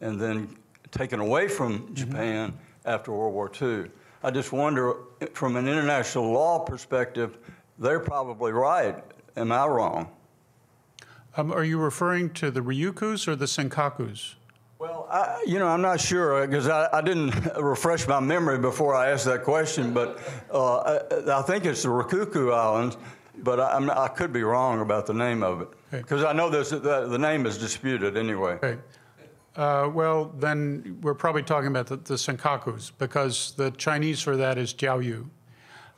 [0.00, 0.56] and then
[0.92, 1.94] taken away from mm-hmm.
[1.94, 2.88] Japan mm-hmm.
[2.88, 3.90] after World War II.
[4.22, 4.94] I just wonder,
[5.34, 7.36] from an international law perspective,
[7.78, 9.04] they're probably right.
[9.36, 10.08] Am I wrong?
[11.36, 14.34] Um, are you referring to the Ryukyus or the Senkakus?
[14.78, 18.94] Well, I, you know, I'm not sure because I, I, didn't refresh my memory before
[18.94, 20.20] I asked that question, but
[20.52, 22.96] uh, I, I, think it's the Ryukyu Islands,
[23.38, 26.30] but I, could be wrong about the name of it because okay.
[26.30, 28.52] I know this, the, the, name is disputed anyway.
[28.62, 28.78] Okay.
[29.56, 34.58] Uh, well, then we're probably talking about the, the Senkakus because the Chinese for that
[34.58, 35.28] is Diaoyu.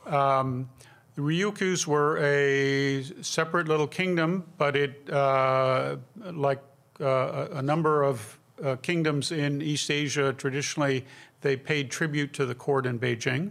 [0.07, 0.69] Um,
[1.17, 5.97] the Ryukyus were a separate little kingdom, but it, uh,
[6.31, 6.63] like
[7.01, 11.07] uh, a number of uh, kingdoms in East Asia, traditionally
[11.41, 13.51] they paid tribute to the court in Beijing.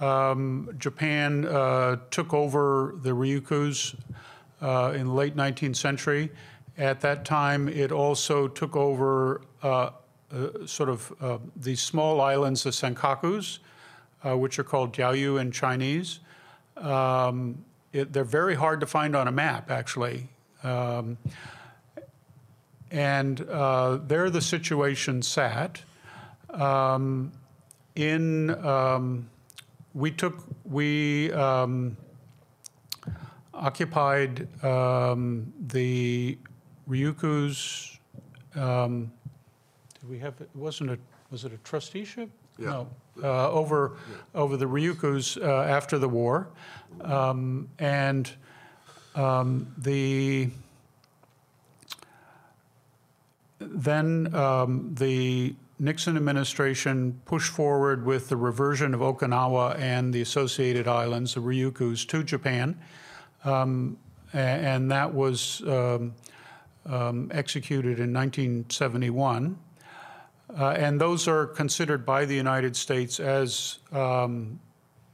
[0.00, 3.94] Um, Japan uh, took over the Ryukyus
[4.60, 6.30] uh, in the late 19th century
[6.76, 9.90] at that time, it also took over uh,
[10.64, 13.58] sort of these small islands, the Senkakus,
[14.24, 16.20] which are called Diaoyu in Chinese.
[16.76, 20.28] Um, it, they're very hard to find on a map, actually.
[20.62, 21.18] Um,
[22.90, 25.82] and uh, there the situation sat.
[26.50, 27.32] Um,
[27.94, 29.28] in um,
[29.94, 31.96] we took we um,
[33.54, 36.38] occupied um, the
[36.88, 37.98] Ryukyus,
[38.54, 39.12] um,
[40.00, 40.98] did we have, it wasn't a,
[41.30, 42.28] was it a trusteeship?
[42.58, 42.66] Yeah.
[42.66, 42.88] No,
[43.22, 43.92] uh, over,
[44.34, 46.48] over the Ryukyus uh, after the war.
[47.00, 48.30] Um, and
[49.14, 50.50] um, the,
[53.58, 60.86] then um, the Nixon administration pushed forward with the reversion of Okinawa and the associated
[60.86, 62.78] islands, the Ryukyus, to Japan.
[63.44, 63.98] Um,
[64.32, 66.14] and that was um,
[66.86, 69.58] um, executed in 1971.
[70.58, 74.60] Uh, and those are considered by the United States as um,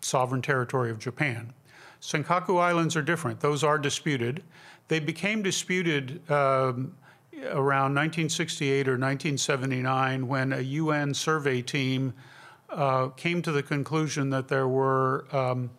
[0.01, 1.53] sovereign territory of Japan.
[2.01, 3.41] Senkaku Islands are different.
[3.41, 4.43] Those are disputed.
[4.89, 6.97] They became disputed um,
[7.45, 12.15] around 1968 or 1979 when a UN survey team
[12.71, 15.71] uh, came to the conclusion that there were um,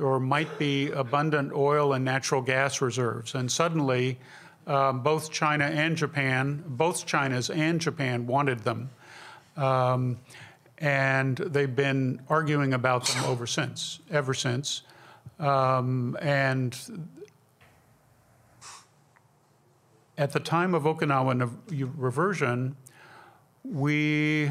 [0.00, 3.34] or might be abundant oil and natural gas reserves.
[3.34, 4.18] And suddenly,
[4.66, 8.90] um, both China and Japan, both China's and Japan wanted them.
[9.56, 10.18] Um,
[10.78, 14.82] and they've been arguing about them over since, ever since.
[15.38, 16.76] Um, and
[20.18, 21.50] at the time of Okinawa
[21.96, 22.76] reversion,
[23.64, 24.50] we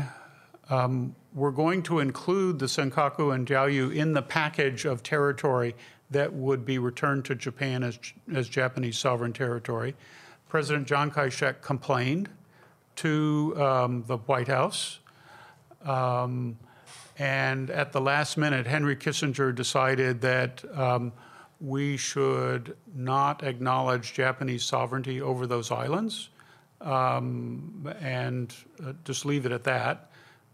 [0.69, 5.75] um, were going to include the Senkaku and Diaoyu in the package of territory
[6.11, 7.99] that would be returned to Japan as,
[8.33, 9.95] as Japanese sovereign territory.
[10.47, 12.29] President Chiang Kai-shek complained
[12.97, 14.99] to um, the White House.
[15.83, 16.57] Um,
[17.17, 21.13] and at the last minute, Henry Kissinger decided that um,
[21.61, 26.29] we should not acknowledge Japanese sovereignty over those islands
[26.81, 28.53] um, and
[28.85, 30.11] uh, just leave it at that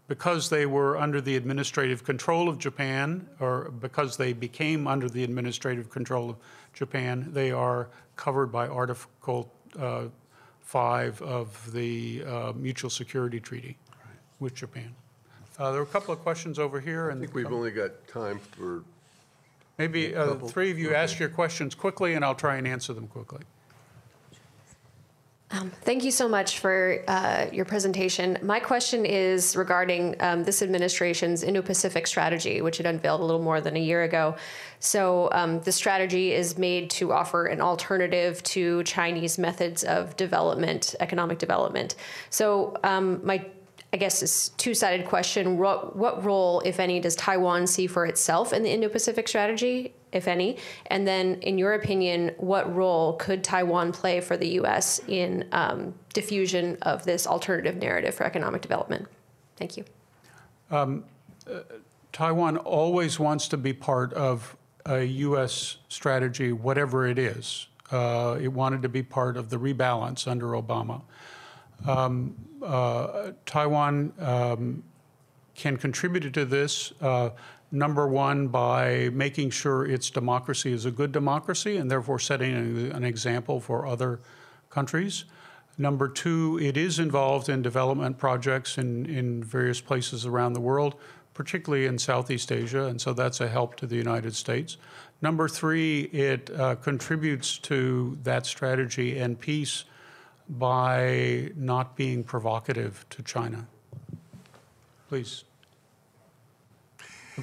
[0.08, 5.24] because they were under the administrative control of Japan, or because they became under the
[5.24, 6.36] administrative control of
[6.74, 10.04] Japan, they are covered by Article uh,
[10.72, 13.76] 5 of the uh, Mutual Security Treaty
[14.40, 14.94] with Japan.
[15.58, 17.10] Uh, there are a couple of questions over here.
[17.10, 18.82] I think we've only got time for,
[19.76, 23.06] Maybe uh, three of you ask your questions quickly, and I'll try and answer them
[23.06, 23.42] quickly.
[25.52, 28.38] Um, thank you so much for uh, your presentation.
[28.42, 33.42] My question is regarding um, this administration's Indo Pacific strategy, which it unveiled a little
[33.42, 34.36] more than a year ago.
[34.80, 40.94] So, um, the strategy is made to offer an alternative to Chinese methods of development,
[41.00, 41.96] economic development.
[42.30, 43.44] So, um, my
[43.92, 45.58] I guess it's two-sided question.
[45.58, 50.26] What, what role, if any, does Taiwan see for itself in the Indo-Pacific strategy, if
[50.26, 50.56] any?
[50.86, 54.98] And then, in your opinion, what role could Taiwan play for the U.S.
[55.08, 59.08] in um, diffusion of this alternative narrative for economic development?
[59.56, 59.84] Thank you.
[60.70, 61.04] Um,
[61.46, 61.60] uh,
[62.12, 65.76] Taiwan always wants to be part of a U.S.
[65.90, 67.66] strategy, whatever it is.
[67.90, 71.02] Uh, it wanted to be part of the rebalance under Obama.
[71.86, 74.82] Um, uh, Taiwan um,
[75.54, 77.30] can contribute to this, uh,
[77.70, 82.92] number one, by making sure its democracy is a good democracy and therefore setting an,
[82.92, 84.20] an example for other
[84.70, 85.24] countries.
[85.78, 90.94] Number two, it is involved in development projects in, in various places around the world,
[91.34, 94.76] particularly in Southeast Asia, and so that's a help to the United States.
[95.22, 99.84] Number three, it uh, contributes to that strategy and peace
[100.52, 103.66] by not being provocative to China.
[105.08, 105.44] Please.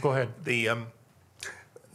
[0.01, 0.29] Go ahead.
[0.43, 0.87] The um,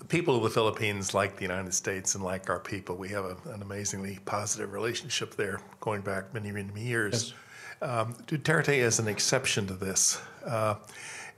[0.08, 2.96] people of the Philippines like the United States and like our people.
[2.96, 7.34] We have a, an amazingly positive relationship there going back many, many years.
[7.80, 7.90] Yes.
[7.90, 10.20] Um, Duterte is an exception to this.
[10.44, 10.76] Uh,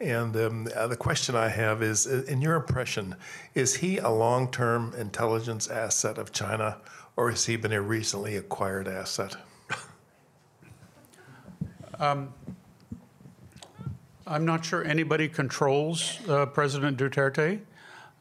[0.00, 3.16] and um, uh, the question I have is uh, in your impression,
[3.54, 6.78] is he a long term intelligence asset of China,
[7.16, 9.36] or has he been a recently acquired asset?
[11.98, 12.32] Um,
[14.26, 17.60] I'm not sure anybody controls uh, President Duterte.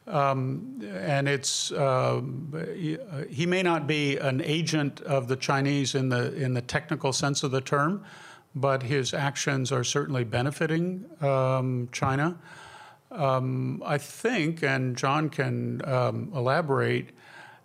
[0.06, 2.22] Um, and it's uh,
[3.28, 7.42] he, may not be an agent of the Chinese in the in the technical sense
[7.42, 8.04] of the term,
[8.54, 12.38] but his actions are certainly benefiting um, China.
[13.10, 17.10] Um, I think, and John can um, elaborate,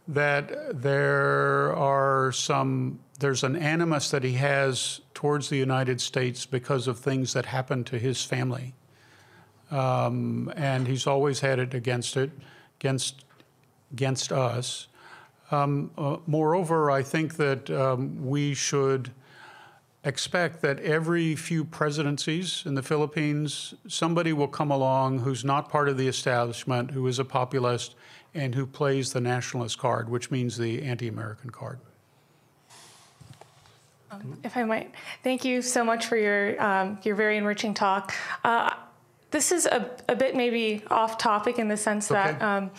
[0.07, 6.87] that there are some there's an animus that he has towards the United States because
[6.87, 8.73] of things that happened to his family.
[9.69, 12.31] Um, and he's always had it against it,
[12.79, 13.23] against,
[13.93, 14.87] against us.
[15.51, 19.11] Um, uh, moreover, I think that um, we should
[20.03, 25.87] expect that every few presidencies in the Philippines, somebody will come along who's not part
[25.87, 27.95] of the establishment, who is a populist,
[28.33, 31.79] and who plays the nationalist card, which means the anti American card.
[34.43, 34.93] If I might,
[35.23, 38.13] thank you so much for your um, your very enriching talk.
[38.43, 38.73] Uh,
[39.31, 42.33] this is a, a bit maybe off topic in the sense okay.
[42.33, 42.69] that um,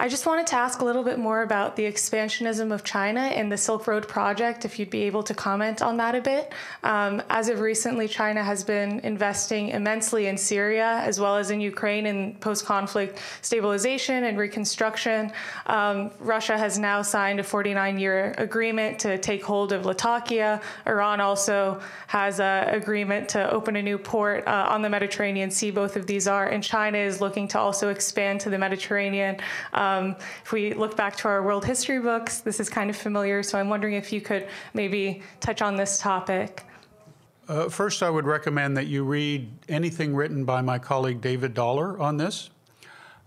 [0.00, 3.50] I just wanted to ask a little bit more about the expansionism of China and
[3.50, 6.52] the Silk Road project, if you'd be able to comment on that a bit.
[6.82, 11.60] Um, as of recently, China has been investing immensely in Syria as well as in
[11.60, 15.30] Ukraine in post conflict stabilization and reconstruction.
[15.66, 20.60] Um, Russia has now signed a 49 year agreement to take hold of Latakia.
[20.86, 25.70] Iran also has an agreement to open a new port uh, on the Mediterranean Sea,
[25.70, 29.36] both these are, and China is looking to also expand to the Mediterranean.
[29.72, 33.42] Um, if we look back to our world history books, this is kind of familiar,
[33.42, 36.64] so I'm wondering if you could maybe touch on this topic.
[37.48, 41.98] Uh, first, I would recommend that you read anything written by my colleague David Dollar
[41.98, 42.50] on this.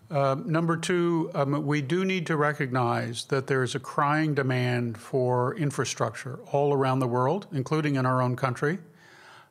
[0.09, 4.97] Uh, number two, um, we do need to recognize that there is a crying demand
[4.97, 8.77] for infrastructure all around the world, including in our own country.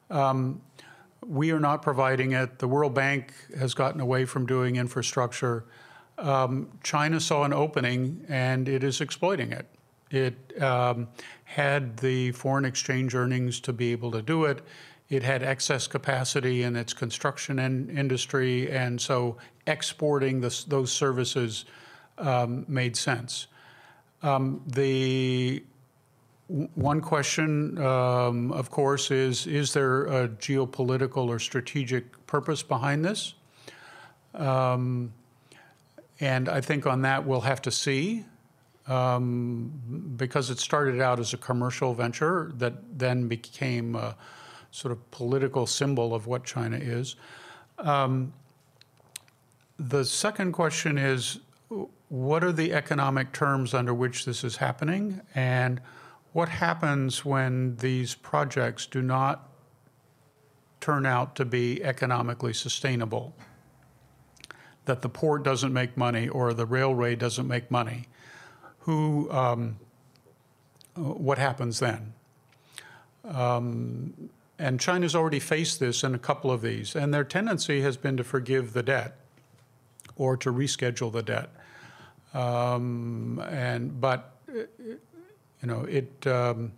[0.08, 0.60] Um,
[1.32, 2.58] we are not providing it.
[2.58, 5.64] The World Bank has gotten away from doing infrastructure.
[6.18, 9.66] Um, China saw an opening and it is exploiting it.
[10.10, 11.08] It um,
[11.44, 14.60] had the foreign exchange earnings to be able to do it.
[15.08, 21.64] It had excess capacity in its construction industry, and so exporting this, those services
[22.18, 23.46] um, made sense.
[24.22, 25.64] Um, the
[26.48, 33.34] one question, um, of course, is is there a geopolitical or strategic purpose behind this?
[34.34, 35.12] Um,
[36.20, 38.24] and I think on that we'll have to see
[38.86, 44.16] um, because it started out as a commercial venture that then became a
[44.70, 47.16] sort of political symbol of what China is.
[47.78, 48.32] Um,
[49.78, 51.40] the second question is
[52.08, 55.20] what are the economic terms under which this is happening?
[55.34, 55.80] And
[56.32, 59.48] what happens when these projects do not
[60.80, 63.34] turn out to be economically sustainable?
[64.86, 68.08] That the port doesn't make money or the railway doesn't make money?
[68.80, 69.78] Who, um,
[70.94, 72.14] what happens then?
[73.24, 77.96] Um, and China's already faced this in a couple of these, and their tendency has
[77.96, 79.16] been to forgive the debt
[80.16, 81.50] or to reschedule the debt.
[82.34, 84.36] Um, and but
[85.62, 86.26] you know, it.
[86.26, 86.72] Um,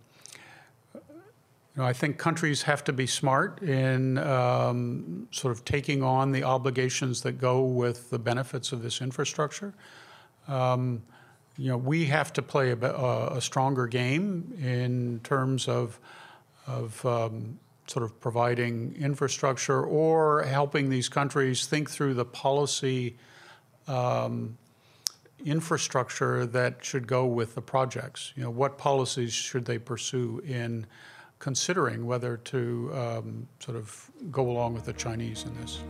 [0.93, 6.31] you know, I think countries have to be smart in um, sort of taking on
[6.31, 9.73] the obligations that go with the benefits of this infrastructure.
[10.47, 11.03] Um,
[11.57, 15.99] you know, we have to play a, a, stronger game in terms of
[16.65, 23.17] of um, sort of providing infrastructure or helping these countries think through the policy
[23.87, 24.57] um,
[25.45, 28.33] infrastructure that should go with the projects.
[28.35, 30.87] You know, what policies should they pursue in
[31.39, 35.83] considering whether to um, sort of go along with the Chinese in this?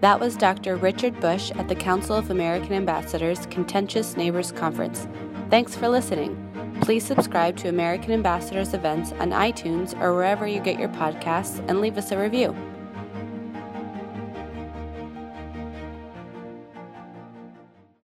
[0.00, 0.76] That was Dr.
[0.76, 5.06] Richard Bush at the Council of American Ambassadors Contentious Neighbors Conference.
[5.50, 6.40] Thanks for listening.
[6.82, 11.80] Please subscribe to American Ambassadors events on iTunes or wherever you get your podcasts and
[11.80, 12.54] leave us a review.